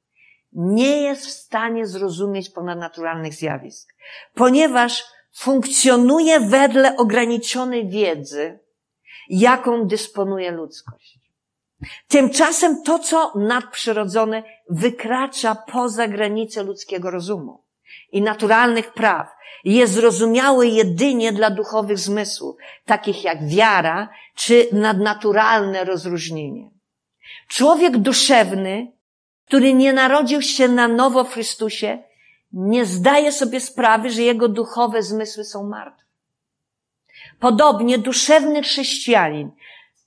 nie 0.53 1.01
jest 1.01 1.25
w 1.25 1.31
stanie 1.31 1.87
zrozumieć 1.87 2.49
ponadnaturalnych 2.49 3.33
zjawisk, 3.33 3.93
ponieważ 4.33 5.03
funkcjonuje 5.33 6.39
wedle 6.39 6.97
ograniczonej 6.97 7.89
wiedzy, 7.89 8.59
jaką 9.29 9.87
dysponuje 9.87 10.51
ludzkość. 10.51 11.16
Tymczasem 12.07 12.83
to, 12.83 12.99
co 12.99 13.33
nadprzyrodzone, 13.35 14.43
wykracza 14.69 15.55
poza 15.55 16.07
granice 16.07 16.63
ludzkiego 16.63 17.11
rozumu 17.11 17.63
i 18.11 18.21
naturalnych 18.21 18.93
praw. 18.93 19.27
Jest 19.63 19.93
zrozumiałe 19.93 20.67
jedynie 20.67 21.31
dla 21.31 21.49
duchowych 21.49 21.99
zmysłów, 21.99 22.55
takich 22.85 23.23
jak 23.23 23.47
wiara 23.47 24.09
czy 24.35 24.67
nadnaturalne 24.71 25.83
rozróżnienie. 25.83 26.69
Człowiek 27.47 27.97
duszewny, 27.97 28.91
który 29.45 29.73
nie 29.73 29.93
narodził 29.93 30.41
się 30.41 30.67
na 30.67 30.87
nowo 30.87 31.23
w 31.23 31.33
Chrystusie, 31.33 32.03
nie 32.51 32.85
zdaje 32.85 33.31
sobie 33.31 33.59
sprawy, 33.59 34.09
że 34.09 34.21
jego 34.21 34.47
duchowe 34.47 35.03
zmysły 35.03 35.43
są 35.43 35.63
martwe. 35.63 36.03
Podobnie 37.39 37.97
duszewny 37.97 38.61
chrześcijanin, 38.61 39.51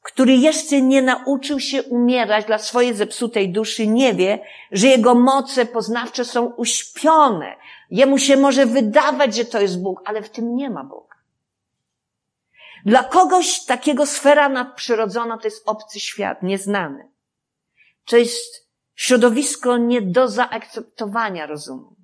który 0.02 0.34
jeszcze 0.34 0.82
nie 0.82 1.02
nauczył 1.02 1.60
się 1.60 1.82
umierać 1.82 2.44
dla 2.44 2.58
swojej 2.58 2.94
zepsutej 2.94 3.52
duszy, 3.52 3.86
nie 3.86 4.14
wie, 4.14 4.38
że 4.72 4.86
jego 4.86 5.14
moce 5.14 5.66
poznawcze 5.66 6.24
są 6.24 6.46
uśpione. 6.46 7.56
Jemu 7.90 8.18
się 8.18 8.36
może 8.36 8.66
wydawać, 8.66 9.36
że 9.36 9.44
to 9.44 9.60
jest 9.60 9.82
Bóg, 9.82 10.02
ale 10.04 10.22
w 10.22 10.30
tym 10.30 10.56
nie 10.56 10.70
ma 10.70 10.84
Boga. 10.84 11.16
Dla 12.86 13.04
kogoś 13.04 13.64
takiego 13.64 14.06
sfera 14.06 14.48
nadprzyrodzona 14.48 15.38
to 15.38 15.44
jest 15.44 15.68
obcy 15.68 16.00
świat, 16.00 16.42
nieznany. 16.42 17.08
To 18.04 18.16
jest 18.16 18.68
środowisko 18.94 19.76
nie 19.76 20.02
do 20.02 20.28
zaakceptowania 20.28 21.46
rozumu. 21.46 21.96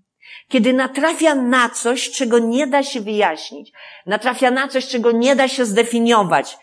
Kiedy 0.49 0.73
natrafia 0.73 1.35
na 1.35 1.71
coś, 1.71 2.11
czego 2.11 2.39
nie 2.39 2.67
da 2.67 2.83
się 2.83 3.01
wyjaśnić, 3.01 3.73
natrafia 4.07 4.51
na 4.51 4.69
coś, 4.69 4.89
czego 4.89 5.13
nie 5.13 5.37
da 5.37 5.49
się 5.49 5.65
zdefiniować, 5.65 6.59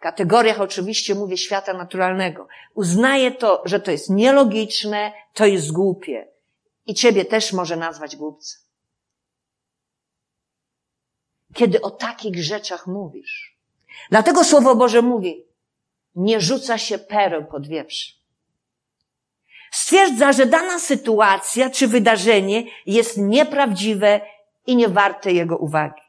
kategoriach 0.00 0.60
oczywiście 0.60 1.14
mówię 1.14 1.36
świata 1.36 1.72
naturalnego, 1.72 2.48
uznaje 2.74 3.30
to, 3.30 3.62
że 3.64 3.80
to 3.80 3.90
jest 3.90 4.10
nielogiczne, 4.10 5.12
to 5.34 5.46
jest 5.46 5.72
głupie. 5.72 6.28
I 6.86 6.94
ciebie 6.94 7.24
też 7.24 7.52
może 7.52 7.76
nazwać 7.76 8.16
głupcem. 8.16 8.60
Kiedy 11.54 11.80
o 11.80 11.90
takich 11.90 12.42
rzeczach 12.42 12.86
mówisz. 12.86 13.58
Dlatego 14.10 14.44
Słowo 14.44 14.76
Boże 14.76 15.02
mówi, 15.02 15.44
nie 16.14 16.40
rzuca 16.40 16.78
się 16.78 16.98
pereł 16.98 17.44
pod 17.44 17.66
wieprz. 17.66 18.20
Stwierdza, 19.70 20.32
że 20.32 20.46
dana 20.46 20.78
sytuacja 20.78 21.70
czy 21.70 21.88
wydarzenie 21.88 22.64
jest 22.86 23.18
nieprawdziwe 23.18 24.20
i 24.66 24.76
nie 24.76 24.88
warte 24.88 25.32
jego 25.32 25.56
uwagi. 25.58 26.02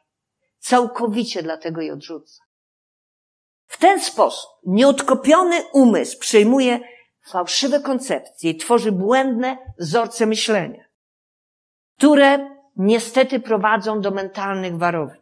Całkowicie 0.58 1.42
dlatego 1.42 1.80
je 1.80 1.92
odrzuca. 1.92 2.41
W 3.72 3.78
ten 3.78 4.00
sposób 4.00 4.50
nieodkopiony 4.66 5.62
umysł 5.72 6.18
przejmuje 6.18 6.80
fałszywe 7.30 7.80
koncepcje 7.80 8.50
i 8.50 8.56
tworzy 8.56 8.92
błędne 8.92 9.58
wzorce 9.78 10.26
myślenia, 10.26 10.84
które 11.96 12.56
niestety 12.76 13.40
prowadzą 13.40 14.00
do 14.00 14.10
mentalnych 14.10 14.76
warowni. 14.78 15.20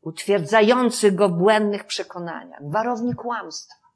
utwierdzających 0.00 1.14
go 1.14 1.28
w 1.28 1.32
błędnych 1.32 1.84
przekonaniach, 1.84 2.60
warowni 2.70 3.14
kłamstwa. 3.14 3.86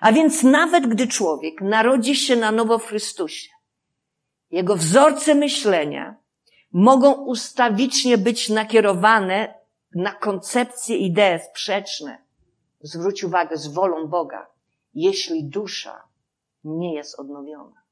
A 0.00 0.12
więc 0.12 0.42
nawet 0.42 0.86
gdy 0.86 1.06
człowiek 1.08 1.60
narodzi 1.60 2.16
się 2.16 2.36
na 2.36 2.52
nowo 2.52 2.78
w 2.78 2.86
Chrystusie, 2.86 3.50
jego 4.50 4.76
wzorce 4.76 5.34
myślenia 5.34 6.16
mogą 6.72 7.12
ustawicznie 7.12 8.18
być 8.18 8.48
nakierowane 8.48 9.54
na 9.94 10.12
koncepcje, 10.12 10.96
idee 10.96 11.40
sprzeczne. 11.50 12.21
Zwróć 12.82 13.24
uwagę 13.24 13.56
z 13.56 13.66
wolą 13.66 14.08
Boga, 14.08 14.46
jeśli 14.94 15.44
dusza 15.48 16.02
nie 16.64 16.94
jest 16.94 17.20
odnowiona. 17.20 17.82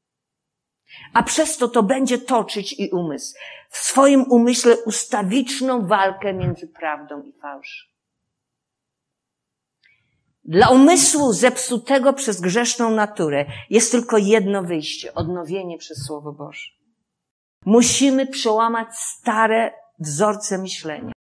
A 1.15 1.23
przez 1.23 1.57
to 1.57 1.69
to 1.69 1.83
będzie 1.83 2.19
toczyć 2.19 2.81
i 2.81 2.91
umysł. 2.91 3.35
W 3.71 3.79
swoim 3.79 4.23
umyśle 4.23 4.77
ustawiczną 4.77 5.87
walkę 5.87 6.35
między 6.35 6.69
prawdą 6.69 7.23
i 7.23 7.33
fałszem. 7.33 7.91
Dla 10.45 10.69
umysłu 10.69 11.33
zepsutego 11.33 12.13
przez 12.13 12.41
grzeszną 12.41 12.91
naturę 12.91 13.47
jest 13.71 13.93
tylko 13.93 14.19
jedno 14.19 14.63
wyjście, 14.63 15.15
odnowienie 15.15 15.79
przez 15.79 16.07
Słowo 16.07 16.33
Boże. 16.33 16.71
Musimy 17.67 18.27
przełamać 18.27 18.89
stare 18.97 19.73
wzorce 19.99 20.59
myślenia, 20.59 21.13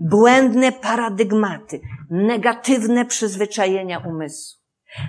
błędne 0.00 0.72
paradygmaty, 0.72 1.80
negatywne 2.10 3.04
przyzwyczajenia 3.04 3.98
umysłu, 3.98 4.60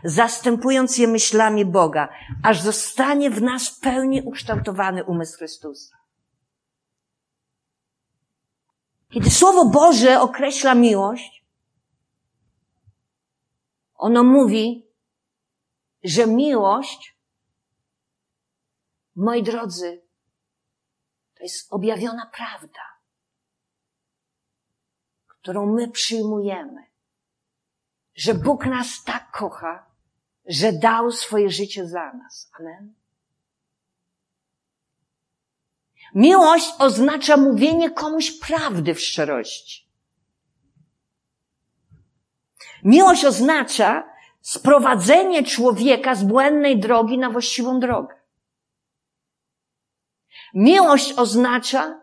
zastępując 0.03 0.97
je 0.97 1.07
myślami 1.07 1.65
Boga, 1.65 2.09
aż 2.43 2.61
zostanie 2.61 3.29
w 3.31 3.41
nas 3.41 3.69
w 3.69 3.79
pełni 3.79 4.21
ukształtowany 4.21 5.03
umysł 5.03 5.37
Chrystusa. 5.37 5.95
Kiedy 9.09 9.29
Słowo 9.29 9.65
Boże 9.65 10.21
określa 10.21 10.75
miłość, 10.75 11.45
ono 13.95 14.23
mówi, 14.23 14.87
że 16.03 16.27
miłość, 16.27 17.17
moi 19.15 19.43
drodzy, 19.43 20.01
to 21.37 21.43
jest 21.43 21.73
objawiona 21.73 22.31
prawda, 22.33 22.98
którą 25.49 25.65
my 25.65 25.87
przyjmujemy, 25.87 26.83
że 28.15 28.33
Bóg 28.33 28.65
nas 28.65 29.03
tak 29.03 29.31
kocha, 29.31 29.85
że 30.45 30.73
dał 30.73 31.11
swoje 31.11 31.49
życie 31.49 31.87
za 31.87 32.13
nas. 32.13 32.51
Amen. 32.59 32.93
Miłość 36.15 36.73
oznacza 36.79 37.37
mówienie 37.37 37.91
komuś 37.91 38.31
prawdy 38.31 38.93
w 38.93 39.01
szczerości. 39.01 39.89
Miłość 42.83 43.25
oznacza 43.25 44.09
sprowadzenie 44.41 45.43
człowieka 45.43 46.15
z 46.15 46.23
błędnej 46.23 46.79
drogi 46.79 47.17
na 47.17 47.29
właściwą 47.29 47.79
drogę. 47.79 48.15
Miłość 50.53 51.13
oznacza, 51.17 52.01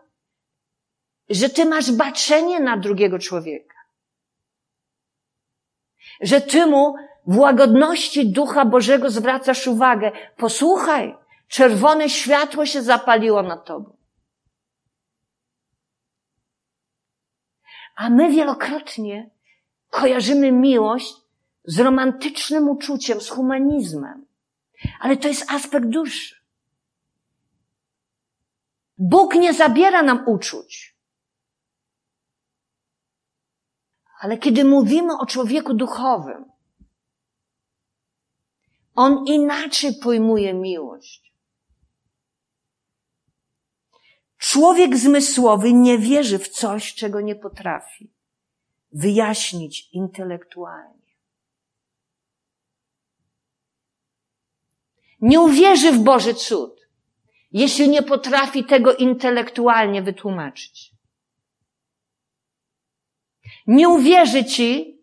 że 1.29 1.49
ty 1.49 1.65
masz 1.65 1.91
baczenie 1.91 2.59
na 2.59 2.77
drugiego 2.77 3.19
człowieka. 3.19 3.75
Że 6.21 6.41
ty 6.41 6.65
mu 6.65 6.95
w 7.27 7.37
łagodności 7.37 8.31
Ducha 8.31 8.65
Bożego 8.65 9.09
zwracasz 9.09 9.67
uwagę. 9.67 10.11
Posłuchaj, 10.37 11.15
czerwone 11.47 12.09
światło 12.09 12.65
się 12.65 12.81
zapaliło 12.81 13.43
na 13.43 13.57
tobą. 13.57 13.97
A 17.95 18.09
my 18.09 18.31
wielokrotnie 18.31 19.29
kojarzymy 19.89 20.51
miłość 20.51 21.13
z 21.63 21.79
romantycznym 21.79 22.69
uczuciem, 22.69 23.21
z 23.21 23.29
humanizmem. 23.29 24.25
Ale 24.99 25.17
to 25.17 25.27
jest 25.27 25.51
aspekt 25.51 25.87
duszy. 25.87 26.35
Bóg 28.97 29.35
nie 29.35 29.53
zabiera 29.53 30.03
nam 30.03 30.23
uczuć. 30.27 30.96
Ale 34.19 34.37
kiedy 34.37 34.65
mówimy 34.65 35.17
o 35.17 35.25
człowieku 35.25 35.73
duchowym, 35.73 36.45
on 38.95 39.25
inaczej 39.27 39.95
pojmuje 40.03 40.53
miłość. 40.53 41.33
Człowiek 44.37 44.97
zmysłowy 44.97 45.73
nie 45.73 45.97
wierzy 45.97 46.39
w 46.39 46.47
coś, 46.47 46.93
czego 46.93 47.21
nie 47.21 47.35
potrafi 47.35 48.11
wyjaśnić 48.91 49.89
intelektualnie. 49.93 50.97
Nie 55.21 55.41
uwierzy 55.41 55.91
w 55.91 55.99
Boży 55.99 56.33
cud, 56.33 56.87
jeśli 57.51 57.89
nie 57.89 58.03
potrafi 58.03 58.65
tego 58.65 58.95
intelektualnie 58.95 60.01
wytłumaczyć. 60.01 60.96
Nie 63.67 63.89
uwierzy 63.89 64.45
ci, 64.45 65.01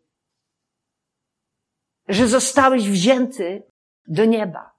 że 2.08 2.28
zostałeś 2.28 2.88
wzięty 2.88 3.62
do 4.08 4.24
nieba, 4.24 4.72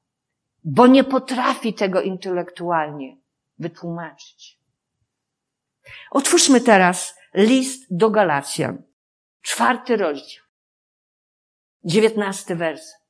bo 0.63 0.87
nie 0.87 1.03
potrafi 1.03 1.73
tego 1.73 2.01
intelektualnie 2.01 3.17
wytłumaczyć. 3.59 4.59
Otwórzmy 6.11 6.61
teraz 6.61 7.15
list 7.33 7.85
do 7.89 8.09
Galacjan. 8.09 8.83
Czwarty 9.41 9.97
rozdział. 9.97 10.43
Dziewiętnasty 11.83 12.55
werset. 12.55 13.05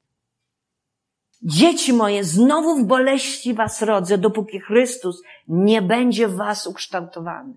Dzieci 1.42 1.94
moje, 1.94 2.24
znowu 2.24 2.78
w 2.78 2.88
boleści 2.88 3.54
was 3.54 3.82
rodzę, 3.82 4.18
dopóki 4.18 4.60
Chrystus 4.60 5.22
nie 5.48 5.82
będzie 5.82 6.28
w 6.28 6.36
was 6.36 6.68
ukształtowany. 6.68 7.54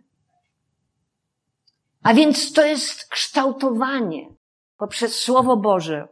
A 2.09 2.15
więc 2.15 2.53
to 2.53 2.65
jest 2.65 3.09
kształtowanie 3.09 4.29
poprzez 4.77 5.21
Słowo 5.21 5.57
Boże, 5.57 6.09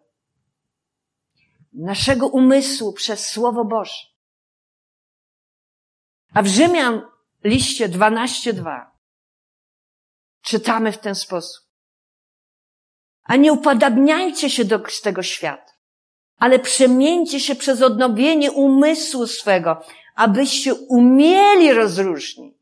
naszego 1.72 2.28
umysłu 2.28 2.92
przez 2.92 3.28
Słowo 3.28 3.64
Boże. 3.64 4.02
A 6.34 6.42
w 6.42 6.46
Rzymian 6.46 7.02
liście 7.44 7.88
12.2 7.88 8.86
czytamy 10.42 10.92
w 10.92 10.98
ten 10.98 11.14
sposób. 11.14 11.64
A 13.22 13.36
nie 13.36 13.52
upadabniajcie 13.52 14.50
się 14.50 14.64
do 14.64 14.80
tego 15.02 15.22
świata, 15.22 15.72
ale 16.38 16.58
przemieńcie 16.58 17.40
się 17.40 17.54
przez 17.54 17.82
odnowienie 17.82 18.52
umysłu 18.52 19.26
swego, 19.26 19.82
abyście 20.14 20.74
umieli 20.74 21.72
rozróżnić. 21.72 22.55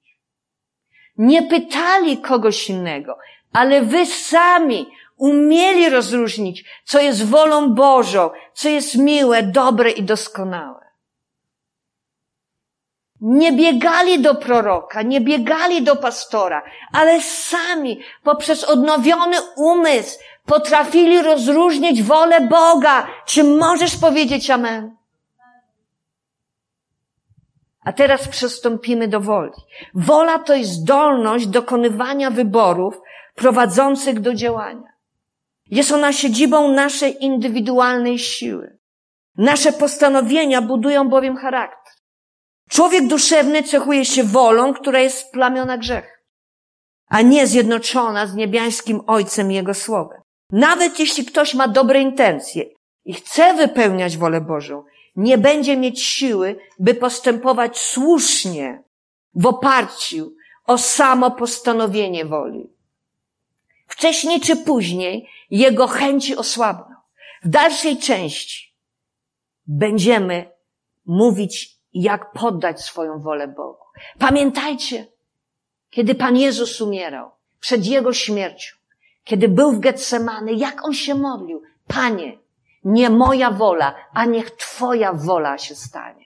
Nie 1.16 1.42
pytali 1.42 2.18
kogoś 2.18 2.70
innego, 2.70 3.18
ale 3.52 3.82
wy 3.82 4.06
sami 4.06 4.86
umieli 5.16 5.90
rozróżnić, 5.90 6.64
co 6.84 7.00
jest 7.00 7.26
wolą 7.26 7.74
Bożą, 7.74 8.30
co 8.54 8.68
jest 8.68 8.94
miłe, 8.94 9.42
dobre 9.42 9.90
i 9.90 10.02
doskonałe. 10.02 10.84
Nie 13.20 13.52
biegali 13.52 14.20
do 14.20 14.34
proroka, 14.34 15.02
nie 15.02 15.20
biegali 15.20 15.82
do 15.82 15.96
pastora, 15.96 16.62
ale 16.92 17.22
sami 17.22 18.00
poprzez 18.22 18.64
odnowiony 18.64 19.36
umysł 19.56 20.18
potrafili 20.46 21.22
rozróżnić 21.22 22.02
wolę 22.02 22.40
Boga. 22.40 23.06
Czy 23.26 23.44
możesz 23.44 23.96
powiedzieć 23.96 24.50
amen? 24.50 24.96
A 27.84 27.92
teraz 27.92 28.28
przystąpimy 28.28 29.08
do 29.08 29.20
woli. 29.20 29.52
Wola 29.94 30.38
to 30.38 30.54
jest 30.54 30.70
zdolność 30.70 31.46
dokonywania 31.46 32.30
wyborów 32.30 32.94
prowadzących 33.34 34.20
do 34.20 34.34
działania. 34.34 34.94
Jest 35.70 35.92
ona 35.92 36.12
siedzibą 36.12 36.72
naszej 36.72 37.24
indywidualnej 37.24 38.18
siły. 38.18 38.78
Nasze 39.36 39.72
postanowienia 39.72 40.62
budują 40.62 41.08
bowiem 41.08 41.36
charakter. 41.36 41.92
Człowiek 42.70 43.06
duszewny 43.06 43.62
cechuje 43.62 44.04
się 44.04 44.24
wolą, 44.24 44.74
która 44.74 45.00
jest 45.00 45.18
splamiona 45.18 45.78
grzech, 45.78 46.24
a 47.08 47.22
nie 47.22 47.46
zjednoczona 47.46 48.26
z 48.26 48.34
niebiańskim 48.34 49.00
Ojcem 49.06 49.52
i 49.52 49.54
Jego 49.54 49.74
Słowem. 49.74 50.20
Nawet 50.52 51.00
jeśli 51.00 51.24
ktoś 51.24 51.54
ma 51.54 51.68
dobre 51.68 52.00
intencje 52.00 52.64
i 53.04 53.14
chce 53.14 53.54
wypełniać 53.54 54.16
wolę 54.16 54.40
Bożą, 54.40 54.84
nie 55.16 55.38
będzie 55.38 55.76
mieć 55.76 56.02
siły, 56.02 56.56
by 56.78 56.94
postępować 56.94 57.78
słusznie 57.78 58.82
w 59.34 59.46
oparciu 59.46 60.34
o 60.66 60.78
samo 60.78 61.30
postanowienie 61.30 62.24
woli. 62.24 62.70
Wcześniej 63.86 64.40
czy 64.40 64.56
później 64.56 65.28
jego 65.50 65.86
chęci 65.86 66.36
osłabną. 66.36 66.94
W 67.44 67.48
dalszej 67.48 67.98
części 67.98 68.74
będziemy 69.66 70.50
mówić, 71.06 71.74
jak 71.94 72.32
poddać 72.32 72.80
swoją 72.80 73.20
wolę 73.20 73.48
Bogu. 73.48 73.84
Pamiętajcie, 74.18 75.06
kiedy 75.90 76.14
Pan 76.14 76.36
Jezus 76.36 76.80
umierał, 76.80 77.30
przed 77.60 77.86
Jego 77.86 78.12
śmiercią, 78.12 78.76
kiedy 79.24 79.48
był 79.48 79.72
w 79.72 79.80
Getsemany, 79.80 80.52
jak 80.52 80.84
On 80.84 80.94
się 80.94 81.14
modlił? 81.14 81.62
Panie, 81.86 82.38
nie 82.84 83.10
moja 83.10 83.50
wola, 83.50 83.94
a 84.14 84.24
niech 84.24 84.50
Twoja 84.50 85.12
wola 85.12 85.58
się 85.58 85.74
stanie. 85.74 86.24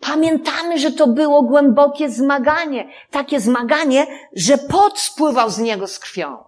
Pamiętamy, 0.00 0.78
że 0.78 0.92
to 0.92 1.06
było 1.06 1.42
głębokie 1.42 2.10
zmaganie, 2.10 2.92
takie 3.10 3.40
zmaganie, 3.40 4.06
że 4.36 4.58
pot 4.58 4.98
spływał 4.98 5.50
z 5.50 5.58
niego 5.58 5.86
z 5.86 5.98
krwią. 5.98 6.44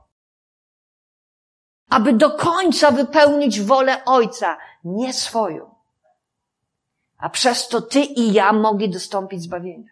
Aby 1.90 2.12
do 2.12 2.30
końca 2.30 2.90
wypełnić 2.90 3.60
wolę 3.60 4.04
Ojca, 4.04 4.56
nie 4.84 5.12
swoją. 5.12 5.74
A 7.18 7.30
przez 7.30 7.68
to 7.68 7.80
ty 7.80 8.00
i 8.00 8.32
ja 8.32 8.52
mogli 8.52 8.90
dostąpić 8.90 9.42
zbawienia. 9.42 9.90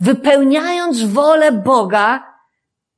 Wypełniając 0.00 1.02
wolę 1.02 1.52
Boga, 1.52 2.36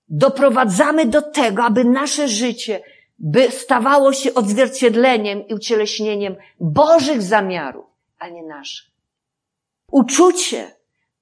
doprowadzamy 0.09 1.07
do 1.07 1.23
tego, 1.23 1.65
aby 1.65 1.85
nasze 1.85 2.29
życie 2.29 2.83
by 3.23 3.51
stawało 3.51 4.13
się 4.13 4.35
odzwierciedleniem 4.35 5.49
i 5.49 5.55
ucieleśnieniem 5.55 6.37
Bożych 6.61 7.23
zamiarów, 7.23 7.87
a 8.19 8.29
nie 8.29 8.43
naszych. 8.43 8.91
Uczucie 9.91 10.77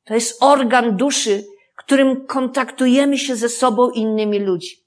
to 0.04 0.14
jest 0.14 0.42
organ 0.42 0.96
duszy, 0.96 1.44
którym 1.76 2.26
kontaktujemy 2.26 3.18
się 3.18 3.36
ze 3.36 3.48
sobą 3.48 3.90
i 3.90 3.98
innymi 3.98 4.38
ludźmi. 4.38 4.80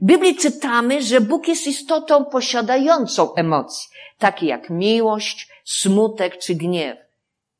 W 0.00 0.04
Biblii 0.04 0.36
czytamy, 0.36 1.02
że 1.02 1.20
Bóg 1.20 1.48
jest 1.48 1.66
istotą 1.66 2.24
posiadającą 2.24 3.34
emocje, 3.34 3.90
takie 4.18 4.46
jak 4.46 4.70
miłość, 4.70 5.48
smutek 5.64 6.38
czy 6.38 6.54
gniew 6.54 6.98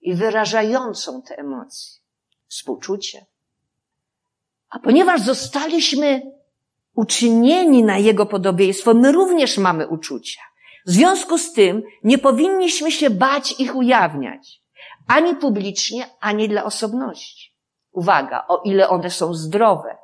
i 0.01 0.15
wyrażającą 0.15 1.23
te 1.23 1.39
emocje, 1.39 2.01
współczucie. 2.49 3.27
A 4.71 4.79
ponieważ 4.79 5.21
zostaliśmy 5.21 6.23
uczynieni 6.95 7.85
na 7.85 7.99
Jego 7.99 8.27
podobieństwo, 8.27 8.95
my 8.95 9.13
również 9.13 9.59
mamy 9.59 9.89
uczucia. 9.89 10.41
W 10.87 10.91
związku 10.91 11.39
z 11.39 11.53
tym 11.53 11.83
nie 12.05 12.19
powinniśmy 12.19 12.93
się 12.93 13.11
bać 13.11 13.61
ich 13.61 13.77
ujawniać. 13.77 14.63
Ani 15.07 15.37
publicznie, 15.37 16.11
ani 16.21 16.49
dla 16.49 16.65
osobności. 16.65 17.55
Uwaga, 17.93 18.45
o 18.49 18.63
ile 18.65 18.89
one 18.89 19.11
są 19.11 19.35
zdrowe, 19.35 19.99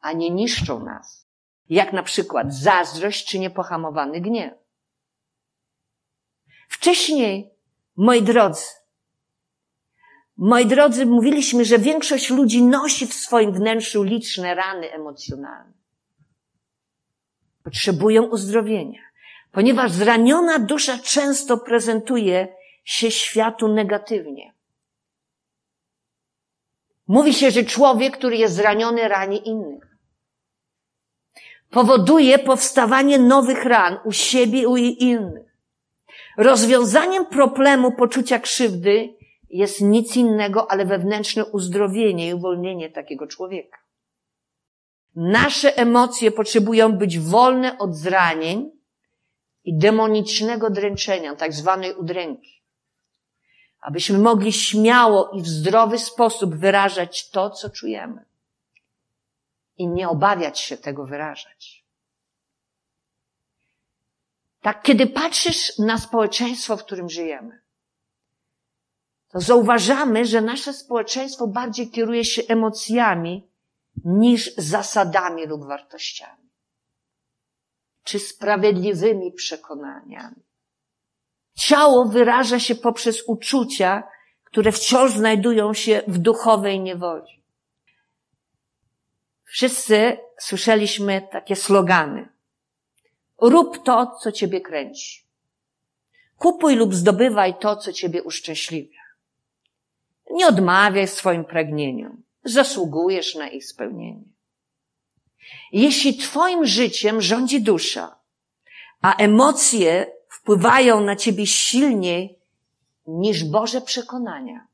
a 0.00 0.12
nie 0.12 0.30
niszczą 0.30 0.84
nas. 0.84 1.26
Jak 1.68 1.92
na 1.92 2.02
przykład 2.02 2.54
zazdrość 2.54 3.26
czy 3.26 3.38
niepohamowany 3.38 4.20
gniew. 4.20 4.54
Wcześniej, 6.68 7.50
moi 7.96 8.22
drodzy, 8.22 8.66
moi 10.36 10.66
drodzy, 10.66 11.06
mówiliśmy, 11.06 11.64
że 11.64 11.78
większość 11.78 12.30
ludzi 12.30 12.62
nosi 12.62 13.06
w 13.06 13.14
swoim 13.14 13.52
wnętrzu 13.52 14.02
liczne 14.02 14.54
rany 14.54 14.92
emocjonalne. 14.92 15.81
Potrzebują 17.64 18.22
uzdrowienia, 18.22 19.00
ponieważ 19.52 19.92
zraniona 19.92 20.58
dusza 20.58 20.98
często 20.98 21.58
prezentuje 21.58 22.48
się 22.84 23.10
światu 23.10 23.68
negatywnie. 23.68 24.52
Mówi 27.08 27.34
się, 27.34 27.50
że 27.50 27.64
człowiek, 27.64 28.16
który 28.16 28.36
jest 28.36 28.54
zraniony, 28.54 29.08
rani 29.08 29.48
innych. 29.48 29.96
Powoduje 31.70 32.38
powstawanie 32.38 33.18
nowych 33.18 33.64
ran 33.64 33.98
u 34.04 34.12
siebie 34.12 34.68
u 34.68 34.76
innych. 34.76 35.56
Rozwiązaniem 36.38 37.26
problemu 37.26 37.92
poczucia 37.92 38.38
krzywdy 38.38 39.14
jest 39.50 39.80
nic 39.80 40.16
innego, 40.16 40.70
ale 40.70 40.86
wewnętrzne 40.86 41.44
uzdrowienie 41.44 42.28
i 42.28 42.34
uwolnienie 42.34 42.90
takiego 42.90 43.26
człowieka. 43.26 43.81
Nasze 45.16 45.76
emocje 45.76 46.30
potrzebują 46.30 46.92
być 46.92 47.18
wolne 47.18 47.78
od 47.78 47.94
zranień 47.94 48.70
i 49.64 49.78
demonicznego 49.78 50.70
dręczenia, 50.70 51.36
tak 51.36 51.52
zwanej 51.52 51.94
udręki. 51.94 52.62
Abyśmy 53.80 54.18
mogli 54.18 54.52
śmiało 54.52 55.30
i 55.30 55.42
w 55.42 55.48
zdrowy 55.48 55.98
sposób 55.98 56.54
wyrażać 56.54 57.30
to, 57.30 57.50
co 57.50 57.70
czujemy. 57.70 58.24
I 59.78 59.88
nie 59.88 60.08
obawiać 60.08 60.60
się 60.60 60.76
tego 60.76 61.06
wyrażać. 61.06 61.84
Tak, 64.60 64.82
kiedy 64.82 65.06
patrzysz 65.06 65.78
na 65.78 65.98
społeczeństwo, 65.98 66.76
w 66.76 66.84
którym 66.84 67.08
żyjemy, 67.08 67.60
to 69.28 69.40
zauważamy, 69.40 70.26
że 70.26 70.40
nasze 70.40 70.72
społeczeństwo 70.72 71.46
bardziej 71.46 71.90
kieruje 71.90 72.24
się 72.24 72.42
emocjami 72.48 73.51
niż 74.04 74.54
zasadami 74.56 75.46
lub 75.46 75.64
wartościami. 75.64 76.50
Czy 78.04 78.18
sprawiedliwymi 78.18 79.32
przekonaniami. 79.32 80.42
Ciało 81.54 82.04
wyraża 82.04 82.58
się 82.58 82.74
poprzez 82.74 83.22
uczucia, 83.26 84.02
które 84.44 84.72
wciąż 84.72 85.12
znajdują 85.12 85.74
się 85.74 86.02
w 86.08 86.18
duchowej 86.18 86.80
niewoli. 86.80 87.42
Wszyscy 89.44 90.16
słyszeliśmy 90.38 91.28
takie 91.32 91.56
slogany. 91.56 92.28
Rób 93.40 93.84
to, 93.84 94.06
co 94.20 94.32
ciebie 94.32 94.60
kręci. 94.60 95.22
Kupuj 96.38 96.76
lub 96.76 96.94
zdobywaj 96.94 97.54
to, 97.58 97.76
co 97.76 97.92
ciebie 97.92 98.22
uszczęśliwia. 98.22 99.00
Nie 100.30 100.46
odmawiaj 100.46 101.08
swoim 101.08 101.44
pragnieniom. 101.44 102.22
Zasługujesz 102.44 103.34
na 103.34 103.48
ich 103.48 103.66
spełnienie. 103.66 104.24
Jeśli 105.72 106.16
twoim 106.16 106.66
życiem 106.66 107.20
rządzi 107.20 107.62
dusza, 107.62 108.18
a 109.02 109.16
emocje 109.16 110.12
wpływają 110.28 111.00
na 111.00 111.16
ciebie 111.16 111.46
silniej 111.46 112.38
niż 113.06 113.44
Boże 113.44 113.80
przekonania, 113.80 114.66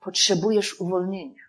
potrzebujesz 0.00 0.80
uwolnienia. 0.80 1.44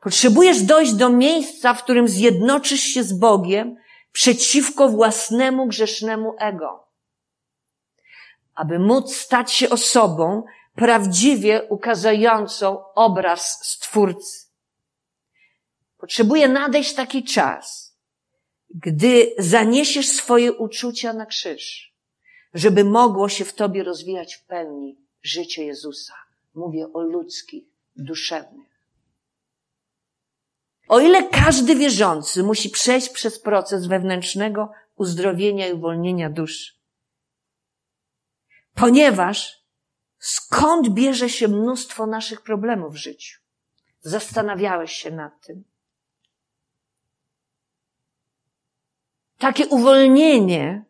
Potrzebujesz 0.00 0.62
dojść 0.62 0.92
do 0.92 1.08
miejsca, 1.08 1.74
w 1.74 1.82
którym 1.82 2.08
zjednoczysz 2.08 2.80
się 2.80 3.02
z 3.04 3.12
Bogiem 3.12 3.76
przeciwko 4.12 4.88
własnemu 4.88 5.66
grzesznemu 5.66 6.34
ego. 6.38 6.86
Aby 8.54 8.78
móc 8.78 9.16
stać 9.16 9.52
się 9.52 9.70
osobą 9.70 10.42
prawdziwie 10.74 11.62
ukazującą 11.62 12.84
obraz 12.94 13.66
Stwórcy. 13.66 14.46
Potrzebuje 15.98 16.48
nadejść 16.48 16.94
taki 16.94 17.24
czas, 17.24 17.96
gdy 18.74 19.34
zaniesiesz 19.38 20.08
swoje 20.08 20.52
uczucia 20.52 21.12
na 21.12 21.26
krzyż, 21.26 21.94
żeby 22.54 22.84
mogło 22.84 23.28
się 23.28 23.44
w 23.44 23.52
tobie 23.52 23.84
rozwijać 23.84 24.34
w 24.34 24.44
pełni 24.44 24.96
życie 25.22 25.64
Jezusa. 25.64 26.14
Mówię 26.54 26.92
o 26.92 27.00
ludzkich, 27.00 27.64
duszewnych. 27.96 28.70
O 30.88 31.00
ile 31.00 31.28
każdy 31.28 31.74
wierzący 31.74 32.42
musi 32.42 32.70
przejść 32.70 33.08
przez 33.08 33.38
proces 33.38 33.86
wewnętrznego 33.86 34.72
uzdrowienia 34.96 35.68
i 35.68 35.72
uwolnienia 35.72 36.30
duszy. 36.30 36.72
Ponieważ 38.74 39.59
skąd 40.20 40.88
bierze 40.88 41.28
się 41.28 41.48
mnóstwo 41.48 42.06
naszych 42.06 42.42
problemów 42.42 42.94
w 42.94 42.96
życiu? 42.96 43.40
Zastanawiałeś 44.00 44.92
się 44.92 45.10
nad 45.10 45.46
tym. 45.46 45.64
Takie 49.38 49.66
uwolnienie 49.66 50.84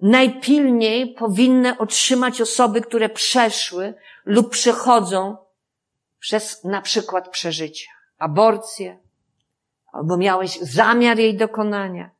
najpilniej 0.00 1.14
powinny 1.14 1.78
otrzymać 1.78 2.40
osoby, 2.40 2.80
które 2.80 3.08
przeszły 3.08 3.94
lub 4.24 4.50
przechodzą 4.50 5.36
przez 6.18 6.64
na 6.64 6.82
przykład 6.82 7.28
przeżycia 7.28 7.94
aborcję, 8.18 8.98
albo 9.92 10.16
miałeś 10.16 10.58
zamiar 10.60 11.18
jej 11.18 11.36
dokonania, 11.36 12.10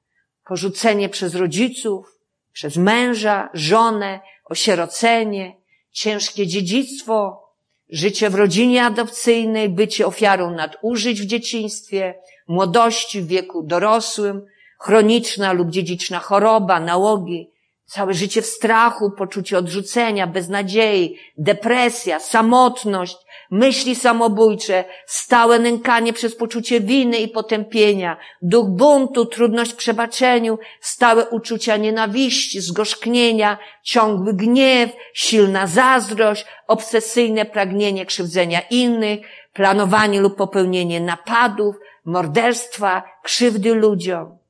porzucenie 0.44 1.08
przez 1.08 1.34
rodziców, 1.34 2.18
przez 2.52 2.76
męża, 2.76 3.50
żonę, 3.54 4.20
osierocenie, 4.44 5.56
ciężkie 5.94 6.46
dziedzictwo, 6.46 7.44
życie 7.88 8.30
w 8.30 8.34
rodzinie 8.34 8.84
adopcyjnej, 8.84 9.68
bycie 9.68 10.06
ofiarą 10.06 10.50
nadużyć 10.50 11.22
w 11.22 11.26
dzieciństwie, 11.26 12.14
młodości, 12.48 13.20
w 13.20 13.26
wieku 13.26 13.62
dorosłym, 13.62 14.46
chroniczna 14.80 15.52
lub 15.52 15.70
dziedziczna 15.70 16.18
choroba, 16.18 16.80
nałogi, 16.80 17.50
Całe 17.86 18.14
życie 18.14 18.42
w 18.42 18.46
strachu, 18.46 19.10
poczucie 19.10 19.58
odrzucenia, 19.58 20.26
beznadziei, 20.26 21.18
depresja, 21.38 22.20
samotność, 22.20 23.16
myśli 23.50 23.94
samobójcze, 23.94 24.84
stałe 25.06 25.58
nękanie 25.58 26.12
przez 26.12 26.36
poczucie 26.36 26.80
winy 26.80 27.18
i 27.18 27.28
potępienia, 27.28 28.16
duch 28.42 28.68
buntu, 28.68 29.26
trudność 29.26 29.72
w 29.72 29.76
przebaczeniu, 29.76 30.58
stałe 30.80 31.28
uczucia 31.28 31.76
nienawiści, 31.76 32.60
zgorzknienia, 32.60 33.58
ciągły 33.82 34.34
gniew, 34.34 34.90
silna 35.14 35.66
zazdrość, 35.66 36.46
obsesyjne 36.66 37.44
pragnienie 37.44 38.06
krzywdzenia 38.06 38.60
innych, 38.70 39.20
planowanie 39.52 40.20
lub 40.20 40.36
popełnienie 40.36 41.00
napadów, 41.00 41.76
morderstwa, 42.04 43.02
krzywdy 43.22 43.74
ludziom. 43.74 44.43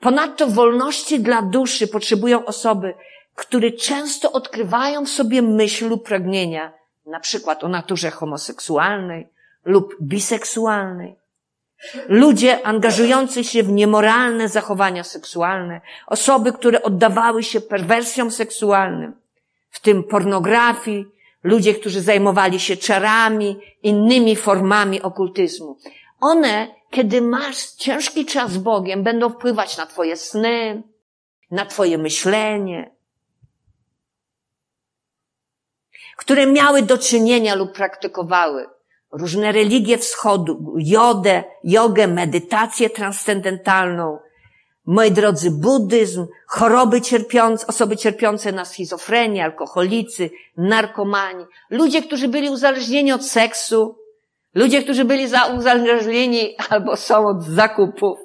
Ponadto 0.00 0.46
wolności 0.46 1.20
dla 1.20 1.42
duszy 1.42 1.88
potrzebują 1.88 2.44
osoby, 2.44 2.94
które 3.34 3.70
często 3.70 4.32
odkrywają 4.32 5.04
w 5.04 5.08
sobie 5.08 5.42
myśl 5.42 5.88
lub 5.88 6.04
pragnienia, 6.04 6.72
na 7.06 7.20
przykład 7.20 7.64
o 7.64 7.68
naturze 7.68 8.10
homoseksualnej 8.10 9.28
lub 9.64 9.96
biseksualnej. 10.02 11.16
Ludzie 12.08 12.66
angażujący 12.66 13.44
się 13.44 13.62
w 13.62 13.68
niemoralne 13.72 14.48
zachowania 14.48 15.04
seksualne, 15.04 15.80
osoby, 16.06 16.52
które 16.52 16.82
oddawały 16.82 17.42
się 17.42 17.60
perwersjom 17.60 18.30
seksualnym, 18.30 19.12
w 19.70 19.80
tym 19.80 20.04
pornografii, 20.04 21.06
ludzie, 21.44 21.74
którzy 21.74 22.00
zajmowali 22.00 22.60
się 22.60 22.76
czarami, 22.76 23.60
innymi 23.82 24.36
formami 24.36 25.02
okultyzmu. 25.02 25.76
One, 26.20 26.74
kiedy 26.90 27.20
masz 27.20 27.66
ciężki 27.66 28.26
czas 28.26 28.52
z 28.52 28.58
Bogiem, 28.58 29.02
będą 29.02 29.30
wpływać 29.30 29.76
na 29.76 29.86
Twoje 29.86 30.16
sny, 30.16 30.82
na 31.50 31.66
Twoje 31.66 31.98
myślenie, 31.98 32.90
które 36.16 36.46
miały 36.46 36.82
do 36.82 36.98
czynienia 36.98 37.54
lub 37.54 37.72
praktykowały 37.72 38.66
różne 39.12 39.52
religie 39.52 39.98
wschodu, 39.98 40.74
jodę, 40.78 41.44
jogę, 41.64 42.06
medytację 42.06 42.90
transcendentalną, 42.90 44.18
moi 44.86 45.10
drodzy, 45.10 45.50
buddyzm, 45.50 46.26
choroby 46.46 47.00
cierpiące, 47.00 47.66
osoby 47.66 47.96
cierpiące 47.96 48.52
na 48.52 48.64
schizofrenię, 48.64 49.44
alkoholicy, 49.44 50.30
narkomani, 50.56 51.44
ludzie, 51.70 52.02
którzy 52.02 52.28
byli 52.28 52.48
uzależnieni 52.48 53.12
od 53.12 53.26
seksu, 53.26 53.99
ludzie, 54.54 54.82
którzy 54.82 55.04
byli 55.04 55.26
uzależnieni 55.56 56.56
albo 56.70 56.96
są 56.96 57.26
od 57.26 57.42
zakupów, 57.42 58.18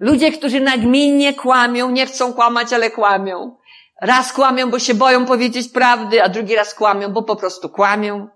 ludzie, 0.00 0.32
którzy 0.32 0.60
nagminnie 0.60 1.34
kłamią, 1.34 1.90
nie 1.90 2.06
chcą 2.06 2.32
kłamać, 2.32 2.72
ale 2.72 2.90
kłamią, 2.90 3.56
Raz 4.00 4.32
kłamią, 4.32 4.70
bo 4.70 4.78
się 4.78 4.94
boją 4.94 5.26
powiedzieć 5.26 5.68
prawdy, 5.68 6.22
a 6.22 6.28
drugi 6.28 6.56
raz 6.56 6.74
kłamią, 6.74 7.12
bo 7.12 7.22
po 7.22 7.36
prostu 7.36 7.68
kłamią. 7.68 8.28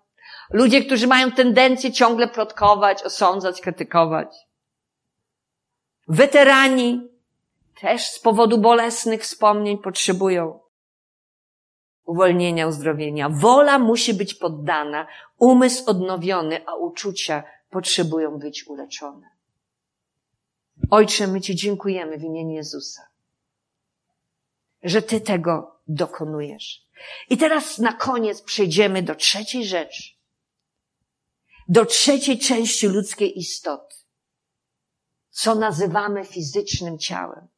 Ludzie, 0.50 0.84
którzy 0.84 1.06
mają 1.06 1.32
tendencję 1.32 1.92
ciągle 1.92 2.28
plotkować, 2.28 3.02
osądzać, 3.02 3.60
krytykować. 3.60 4.36
Weterani 6.08 7.08
też 7.80 8.02
z 8.02 8.18
powodu 8.18 8.58
bolesnych 8.58 9.22
wspomnień 9.22 9.78
potrzebują 9.78 10.59
uwolnienia, 12.10 12.66
uzdrowienia. 12.66 13.28
Wola 13.28 13.78
musi 13.78 14.14
być 14.14 14.34
poddana, 14.34 15.06
umysł 15.38 15.90
odnowiony, 15.90 16.66
a 16.66 16.74
uczucia 16.74 17.42
potrzebują 17.70 18.38
być 18.38 18.66
uleczone. 18.66 19.30
Ojcze, 20.90 21.26
my 21.26 21.40
Ci 21.40 21.56
dziękujemy 21.56 22.18
w 22.18 22.22
imieniu 22.22 22.54
Jezusa 22.54 23.10
że 24.82 25.02
Ty 25.02 25.20
tego 25.20 25.80
dokonujesz. 25.88 26.86
I 27.30 27.36
teraz 27.36 27.78
na 27.78 27.92
koniec 27.92 28.42
przejdziemy 28.42 29.02
do 29.02 29.14
trzeciej 29.14 29.64
rzeczy. 29.64 30.02
Do 31.68 31.84
trzeciej 31.84 32.38
części 32.38 32.86
ludzkiej 32.86 33.38
istoty. 33.38 33.96
Co 35.30 35.54
nazywamy 35.54 36.24
fizycznym 36.24 36.98
ciałem. 36.98 37.48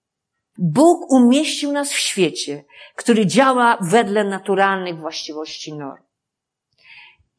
Bóg 0.58 1.12
umieścił 1.12 1.72
nas 1.72 1.92
w 1.92 1.98
świecie, 1.98 2.64
który 2.96 3.26
działa 3.26 3.78
wedle 3.80 4.24
naturalnych 4.24 4.98
właściwości 5.00 5.72
norm. 5.72 6.02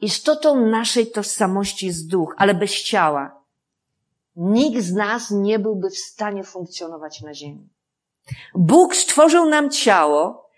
Istotą 0.02 0.66
naszej 0.66 1.12
tożsamości 1.12 1.86
jest 1.86 2.08
duch, 2.08 2.36
ale 2.38 2.54
bez 2.54 2.84
ciała 2.84 3.44
nikt 4.36 4.84
z 4.84 4.94
nas 4.94 5.32
nie 5.32 5.60
byłby 5.60 5.90
w 5.90 5.98
stanie 5.98 6.44
funkcjonować 6.44 7.22
na 7.22 7.34
ziemi. 7.34 7.70
Bóg 8.56 8.96
stworzył 8.96 9.50
nam 9.50 9.70
ciało, 9.70 10.50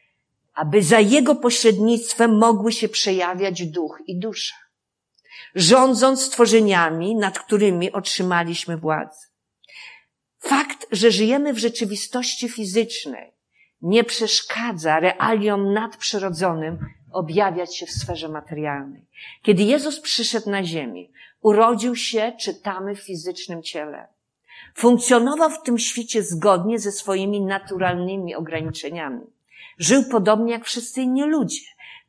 aby 0.53 0.84
za 0.84 0.99
Jego 0.99 1.36
pośrednictwem 1.36 2.38
mogły 2.38 2.72
się 2.72 2.89
przejawiać 2.89 3.66
duch 3.66 3.97
i 4.08 4.20
dusza, 4.20 4.56
rządząc 5.56 6.22
stworzeniami, 6.22 7.16
nad 7.16 7.39
którymi 7.39 7.91
otrzymaliśmy 7.91 8.78
władzę. 8.78 9.28
Fakt, 10.45 10.87
że 10.91 11.11
żyjemy 11.11 11.53
w 11.53 11.57
rzeczywistości 11.57 12.49
fizycznej, 12.49 13.31
nie 13.81 14.03
przeszkadza 14.03 14.99
realiom 14.99 15.73
nadprzyrodzonym 15.73 16.79
objawiać 17.11 17.77
się 17.77 17.85
w 17.85 17.91
sferze 17.91 18.29
materialnej. 18.29 19.05
Kiedy 19.41 19.63
Jezus 19.63 19.99
przyszedł 19.99 20.49
na 20.49 20.63
ziemię, 20.63 21.07
urodził 21.41 21.95
się, 21.95 22.33
czytamy, 22.39 22.95
w 22.95 22.99
fizycznym 22.99 23.63
ciele. 23.63 24.07
Funkcjonował 24.75 25.49
w 25.49 25.61
tym 25.61 25.77
świecie 25.77 26.23
zgodnie 26.23 26.79
ze 26.79 26.91
swoimi 26.91 27.41
naturalnymi 27.41 28.35
ograniczeniami. 28.35 29.21
Żył 29.77 30.03
podobnie 30.11 30.51
jak 30.51 30.65
wszyscy 30.65 31.01
inni 31.01 31.23
ludzie, 31.23 31.61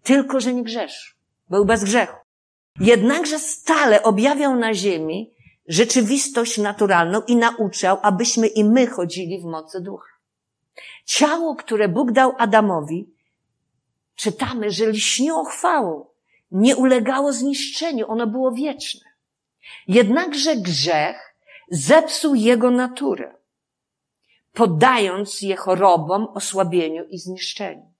tylko 0.03 0.41
że 0.41 0.55
nie 0.55 0.63
grzeszył. 0.63 1.17
Był 1.51 1.65
bez 1.65 1.85
grzechu. 1.85 2.17
Jednakże 2.81 3.39
stale 3.39 4.03
objawiał 4.03 4.57
na 4.57 4.75
ziemi 4.75 5.36
rzeczywistość 5.69 6.59
naturalną 6.59 7.23
i 7.23 7.37
nauczał, 7.37 7.99
abyśmy 8.03 8.47
i 8.47 8.65
my 8.65 8.87
chodzili 8.87 9.41
w 9.41 9.45
mocy 9.45 9.81
ducha. 9.81 10.09
Ciało, 11.05 11.55
które 11.55 11.89
Bóg 11.89 12.13
dał 12.13 12.33
Adamowi, 12.39 13.15
czytamy, 14.15 14.71
że 14.71 14.87
lśniło 14.87 15.45
chwałą, 15.45 16.07
nie 16.51 16.77
ulegało 16.77 17.33
zniszczeniu, 17.33 18.11
ono 18.11 18.27
było 18.27 18.53
wieczne. 18.53 19.11
Jednakże 19.89 20.57
grzech 20.57 21.35
zepsuł 21.71 22.35
jego 22.35 22.71
naturę, 22.71 23.35
poddając 24.53 25.43
je 25.43 25.57
chorobom, 25.57 26.29
osłabieniu 26.35 27.05
i 27.05 27.19
zniszczeniu. 27.19 27.93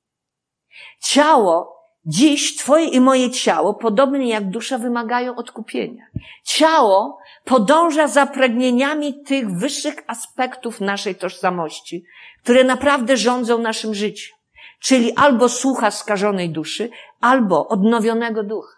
Ciało, 1.01 1.76
dziś 2.07 2.57
twoje 2.57 2.85
i 2.85 3.01
moje 3.01 3.31
ciało, 3.31 3.75
podobnie 3.75 4.29
jak 4.29 4.51
dusza, 4.51 4.79
wymagają 4.79 5.37
odkupienia. 5.37 6.07
Ciało 6.45 7.19
podąża 7.45 8.09
za 8.09 8.27
pragnieniami 8.27 9.25
tych 9.25 9.51
wyższych 9.51 9.95
aspektów 10.07 10.81
naszej 10.81 11.15
tożsamości, 11.15 12.05
które 12.43 12.65
naprawdę 12.65 13.17
rządzą 13.17 13.59
naszym 13.59 13.95
życiem. 13.95 14.37
Czyli 14.81 15.13
albo 15.17 15.49
słucha 15.49 15.91
skażonej 15.91 16.51
duszy, 16.51 16.91
albo 17.21 17.69
odnowionego 17.69 18.43
ducha. 18.43 18.77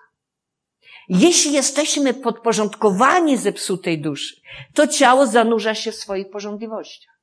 Jeśli 1.08 1.52
jesteśmy 1.52 2.14
podporządkowani 2.14 3.36
zepsutej 3.36 4.00
duszy, 4.00 4.36
to 4.74 4.86
ciało 4.86 5.26
zanurza 5.26 5.74
się 5.74 5.92
w 5.92 5.96
swoich 5.96 6.30
porządliwościach. 6.30 7.14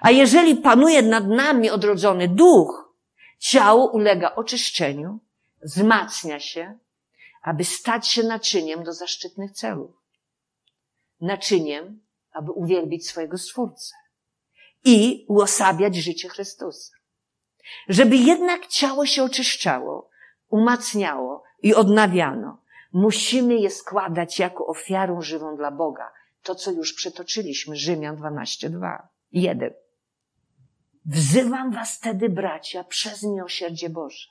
A 0.00 0.10
jeżeli 0.10 0.56
panuje 0.56 1.02
nad 1.02 1.28
nami 1.28 1.70
odrodzony 1.70 2.28
duch, 2.28 2.94
ciało 3.38 3.90
ulega 3.90 4.34
oczyszczeniu, 4.34 5.20
wzmacnia 5.62 6.40
się, 6.40 6.78
aby 7.42 7.64
stać 7.64 8.08
się 8.08 8.22
naczyniem 8.22 8.82
do 8.82 8.92
zaszczytnych 8.92 9.52
celów. 9.52 9.90
Naczyniem, 11.20 12.00
aby 12.32 12.52
uwielbić 12.52 13.08
swojego 13.08 13.38
Stwórcę 13.38 13.94
i 14.84 15.24
uosabiać 15.28 15.96
życie 15.96 16.28
Chrystusa. 16.28 16.92
Żeby 17.88 18.16
jednak 18.16 18.66
ciało 18.66 19.06
się 19.06 19.22
oczyszczało, 19.22 20.10
umacniało 20.48 21.44
i 21.62 21.74
odnawiano, 21.74 22.58
Musimy 22.92 23.54
je 23.54 23.70
składać 23.70 24.38
jako 24.38 24.66
ofiarę 24.66 25.22
żywą 25.22 25.56
dla 25.56 25.70
Boga. 25.70 26.12
To, 26.42 26.54
co 26.54 26.70
już 26.70 26.92
przytoczyliśmy, 26.92 27.76
Rzymian 27.76 28.16
12:2. 28.16 29.08
1. 29.32 29.74
Wzywam 31.04 31.70
was 31.72 32.00
tedy, 32.00 32.28
bracia, 32.28 32.84
przez 32.84 33.22
miłosierdzie 33.22 33.90
Boże, 33.90 34.28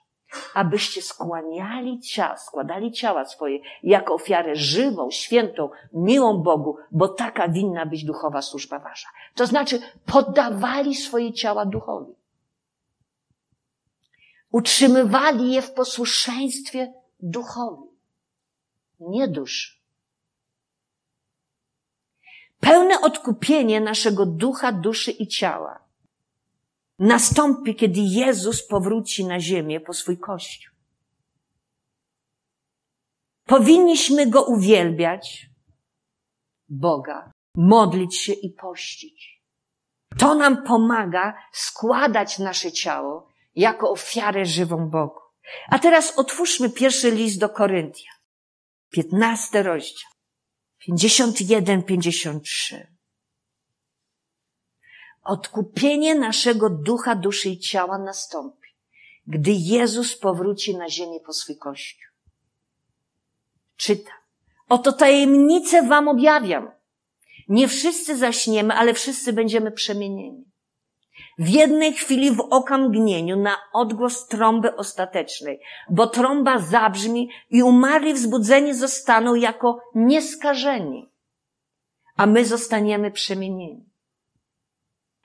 abyście 0.54 1.02
skłaniali 1.02 2.00
ciała, 2.00 2.38
składali 2.38 2.92
ciała 2.92 3.26
swoje 3.26 3.60
jako 3.84 4.14
ofiarę 4.14 4.56
żywą, 4.56 5.12
świętą, 5.12 5.70
miłą 5.94 6.38
Bogu, 6.38 6.78
bo 6.92 7.08
taka 7.08 7.48
winna 7.48 7.86
być 7.86 8.04
duchowa 8.04 8.42
służba 8.42 8.80
wasza. 8.80 9.08
To 9.36 9.46
znaczy, 9.48 9.82
poddawali 10.06 10.96
swoje 10.96 11.34
ciała 11.34 11.66
duchowi. 11.66 12.14
Utrzymywali 14.52 15.54
je 15.54 15.62
w 15.62 15.74
posłuszeństwie 15.74 16.94
duchowi 17.20 17.88
nie 19.00 19.28
dusz. 19.28 19.82
Pełne 22.60 23.02
odkupienie 23.02 23.82
naszego 23.82 24.26
ducha, 24.26 24.72
duszy 24.72 25.12
i 25.12 25.28
ciała 25.28 25.87
nastąpi, 27.00 27.76
kiedy 27.76 28.00
Jezus 28.00 28.68
powróci 28.68 29.26
na 29.26 29.40
ziemię 29.40 29.80
po 29.80 29.94
swój 29.94 30.18
Kościół. 30.18 30.74
Powinniśmy 33.46 34.30
Go 34.30 34.44
uwielbiać, 34.44 35.50
Boga, 36.70 37.32
modlić 37.56 38.18
się 38.18 38.34
i 38.34 38.50
pościć. 38.50 39.44
To 40.18 40.36
nam 40.36 40.64
pomaga 40.64 41.38
składać 41.54 42.40
nasze 42.40 42.72
ciało 42.72 43.28
jako 43.56 43.92
ofiarę 43.92 44.46
żywą 44.46 44.90
Bogu. 44.90 45.20
A 45.70 45.80
teraz 45.80 46.20
otwórzmy 46.20 46.70
pierwszy 46.70 47.12
list 47.12 47.40
do 47.40 47.50
Koryntia. 47.50 48.12
15 48.90 49.64
rozdział. 49.64 50.12
51, 50.80 51.84
53. 51.84 52.97
Odkupienie 55.28 56.16
naszego 56.16 56.70
ducha, 56.70 57.16
duszy 57.16 57.50
i 57.50 57.60
ciała 57.60 57.98
nastąpi, 57.98 58.70
gdy 59.28 59.52
Jezus 59.52 60.18
powróci 60.18 60.78
na 60.78 60.90
ziemię 60.90 61.20
po 61.26 61.34
swój 61.34 61.58
Kościół. 61.58 62.12
Czyta. 63.78 64.12
Oto 64.70 64.94
tajemnicę 64.94 65.88
wam 65.88 66.08
objawiam. 66.08 66.72
Nie 67.50 67.68
wszyscy 67.68 68.18
zaśniemy, 68.18 68.74
ale 68.74 68.94
wszyscy 68.94 69.34
będziemy 69.34 69.72
przemienieni. 69.72 70.46
W 71.38 71.50
jednej 71.50 71.94
chwili 71.94 72.32
w 72.32 72.40
okamgnieniu 72.40 73.38
na 73.38 73.58
odgłos 73.74 74.28
trąby 74.28 74.76
ostatecznej, 74.76 75.60
bo 75.90 76.08
trąba 76.08 76.60
zabrzmi 76.60 77.30
i 77.50 77.64
umarli 77.64 78.14
wzbudzeni 78.14 78.74
zostaną 78.74 79.36
jako 79.36 79.80
nieskażeni, 79.96 81.10
a 82.18 82.26
my 82.26 82.46
zostaniemy 82.46 83.12
przemienieni. 83.12 83.97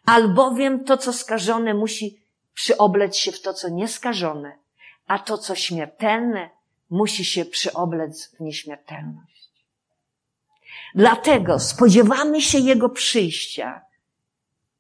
Albowiem 0.07 0.85
to, 0.85 0.97
co 0.97 1.13
skażone, 1.13 1.75
musi 1.75 2.23
przyobleć 2.55 3.19
się 3.19 3.33
w 3.33 3.43
to, 3.43 3.55
co 3.55 3.69
nieskażone, 3.69 4.59
a 5.07 5.19
to, 5.19 5.39
co 5.39 5.55
śmiertelne, 5.55 6.51
musi 6.91 7.25
się 7.25 7.45
przyoblec 7.45 8.37
w 8.37 8.41
nieśmiertelność. 8.41 9.51
Dlatego 10.95 11.59
spodziewamy 11.59 12.41
się 12.41 12.59
Jego 12.59 12.89
przyjścia 12.89 13.81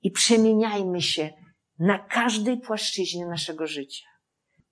i 0.02 0.10
przemieniajmy 0.10 1.02
się 1.02 1.32
na 1.78 1.98
każdej 1.98 2.60
płaszczyźnie 2.60 3.26
naszego 3.26 3.66
życia, 3.66 4.06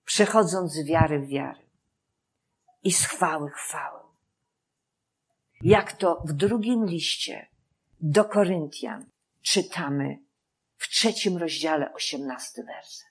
przechodząc 0.05 0.73
z 0.73 0.85
wiary 0.85 1.19
w 1.19 1.27
wiarę 1.27 1.61
i 2.83 2.91
z 2.91 3.05
chwały 3.05 3.49
chwałę. 3.49 3.99
Jak 5.61 5.93
to 5.93 6.23
w 6.25 6.33
drugim 6.33 6.85
liście 6.85 7.47
do 7.99 8.25
Koryntian 8.25 9.05
czytamy 9.41 10.19
w 10.81 10.89
trzecim 10.89 11.37
rozdziale, 11.37 11.93
osiemnasty 11.93 12.63
werset. 12.63 13.07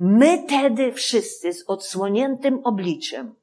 My 0.00 0.46
tedy 0.48 0.92
wszyscy 0.92 1.52
z 1.52 1.64
odsłoniętym 1.66 2.60
obliczem, 2.64 3.34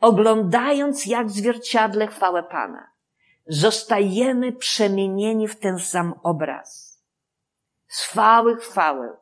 oglądając 0.00 1.06
jak 1.06 1.30
zwierciadle 1.30 2.06
chwałę 2.06 2.42
Pana, 2.42 2.92
zostajemy 3.46 4.52
przemienieni 4.52 5.48
w 5.48 5.58
ten 5.58 5.78
sam 5.78 6.14
obraz. 6.22 7.02
Z 7.88 8.02
chwały 8.02 8.56
chwałę, 8.56 9.16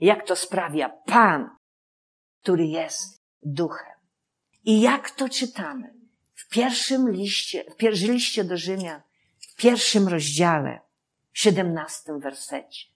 jak 0.00 0.26
to 0.26 0.36
sprawia 0.36 0.88
Pan, 0.88 1.50
który 2.42 2.66
jest 2.66 3.22
duchem. 3.42 3.96
I 4.64 4.80
jak 4.80 5.10
to 5.10 5.28
czytamy 5.28 5.94
w 6.34 6.48
pierwszym 6.48 7.10
liście, 7.10 7.64
w 7.70 7.76
pierwszym 7.76 8.12
liście 8.12 8.44
do 8.44 8.56
Rzymian, 8.56 9.00
w 9.38 9.54
pierwszym 9.54 10.08
rozdziale, 10.08 10.80
w 11.32 11.38
siedemnastym 11.38 12.20
wersecie. 12.20 12.89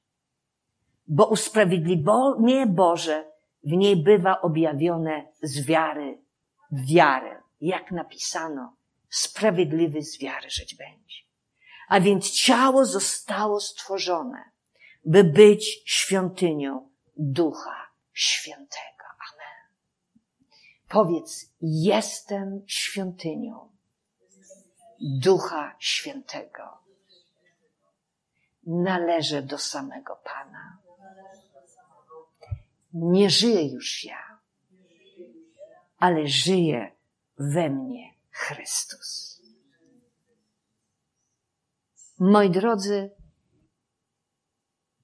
Bo 1.06 1.26
usprawiedliwienie 1.26 2.66
Boże 2.66 3.32
w 3.64 3.70
niej 3.70 3.96
bywa 3.96 4.40
objawione 4.40 5.26
z 5.42 5.66
wiary 5.66 6.18
w 6.70 6.86
wiarę, 6.94 7.42
jak 7.60 7.90
napisano 7.90 8.76
sprawiedliwy 9.10 10.02
z 10.02 10.18
wiary 10.18 10.50
żyć 10.50 10.74
będzie. 10.74 11.16
A 11.88 12.00
więc 12.00 12.30
ciało 12.30 12.84
zostało 12.84 13.60
stworzone, 13.60 14.44
by 15.04 15.24
być 15.24 15.82
świątynią 15.86 16.90
Ducha 17.16 17.86
Świętego. 18.12 19.04
Amen. 19.04 19.74
Powiedz, 20.88 21.52
jestem 21.60 22.62
świątynią 22.66 23.68
Ducha 25.00 25.76
Świętego. 25.78 26.78
Należę 28.66 29.42
do 29.42 29.58
samego 29.58 30.16
Pana. 30.24 30.83
Nie 32.94 33.30
żyję 33.30 33.68
już 33.68 34.04
ja, 34.04 34.40
ale 35.98 36.26
żyje 36.26 36.92
we 37.38 37.70
mnie 37.70 38.14
Chrystus. 38.30 39.40
Moi 42.18 42.50
drodzy, 42.50 43.10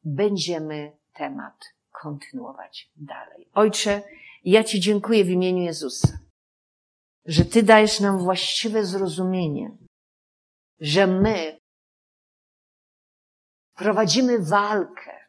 będziemy 0.05 0.97
temat 1.13 1.65
kontynuować 1.91 2.91
dalej. 2.97 3.49
Ojcze, 3.55 4.03
ja 4.45 4.65
Ci 4.65 4.81
dziękuję 4.81 5.25
w 5.25 5.31
imieniu 5.31 5.63
Jezusa, 5.63 6.19
że 7.25 7.45
Ty 7.45 7.63
dajesz 7.63 8.01
nam 8.01 8.19
właściwe 8.19 8.85
zrozumienie, 8.85 9.77
że 10.81 11.07
my 11.07 11.61
prowadzimy 13.75 14.39
walkę, 14.39 15.20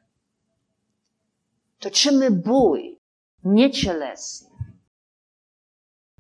toczymy 1.82 2.32
bój 2.32 3.00
niecielesny, 3.44 4.50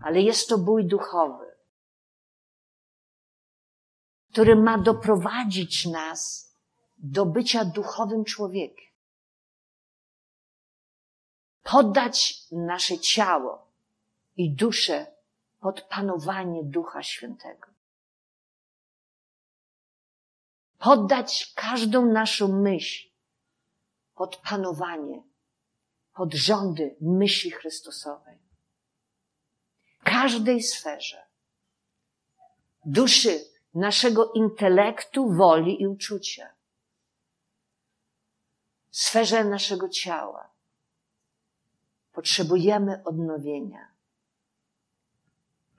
ale 0.02 0.22
jest 0.22 0.50
to 0.50 0.58
bój 0.58 0.88
duchowy 0.88 1.52
który 4.32 4.56
ma 4.56 4.78
doprowadzić 4.78 5.86
nas 5.86 6.52
do 6.98 7.26
bycia 7.26 7.66
duchowym 7.66 8.26
człowiekiem. 8.26 8.92
Poddać 11.64 12.44
nasze 12.52 13.00
ciało 13.00 13.68
i 14.36 14.56
duszę 14.56 15.06
pod 15.60 15.82
panowanie 15.82 16.64
Ducha 16.64 17.04
Świętego. 17.04 17.68
Poddać 20.80 21.54
każdą 21.56 22.06
naszą 22.06 22.48
myśl 22.62 23.10
pod 24.16 24.38
panowanie, 24.38 25.24
pod 26.22 26.34
rządy 26.34 26.96
myśli 27.02 27.52
Chrystusowej. 27.52 28.38
Każdej 30.04 30.64
sferze 30.64 31.28
duszy 32.86 33.46
naszego 33.74 34.32
intelektu, 34.32 35.34
woli 35.34 35.82
i 35.82 35.88
uczucia. 35.88 36.54
Sferze 38.92 39.44
naszego 39.44 39.90
ciała 39.90 40.50
potrzebujemy 42.12 43.04
odnowienia. 43.06 43.92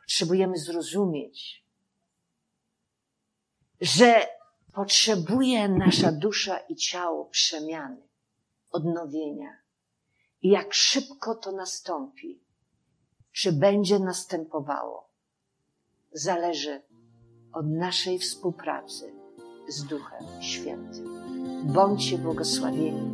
Potrzebujemy 0.01 0.59
zrozumieć, 0.59 1.65
że 3.81 4.29
potrzebuje 4.73 5.69
nasza 5.69 6.13
dusza 6.13 6.59
i 6.59 6.77
ciało 6.77 7.25
przemiany, 7.25 8.09
odnowienia. 8.71 9.62
I 10.43 10.49
jak 10.49 10.75
szybko 10.75 11.35
to 11.35 11.53
nastąpi, 11.53 12.41
czy 13.33 13.53
będzie 13.53 13.99
następowało, 13.99 15.09
zależy 16.13 16.83
od 17.53 17.67
naszej 17.67 18.19
współpracy 18.19 19.13
z 19.69 19.85
Duchem 19.85 20.43
Świętym. 20.43 21.23
Bądźcie 21.73 22.19
błogosławieni. 22.19 23.13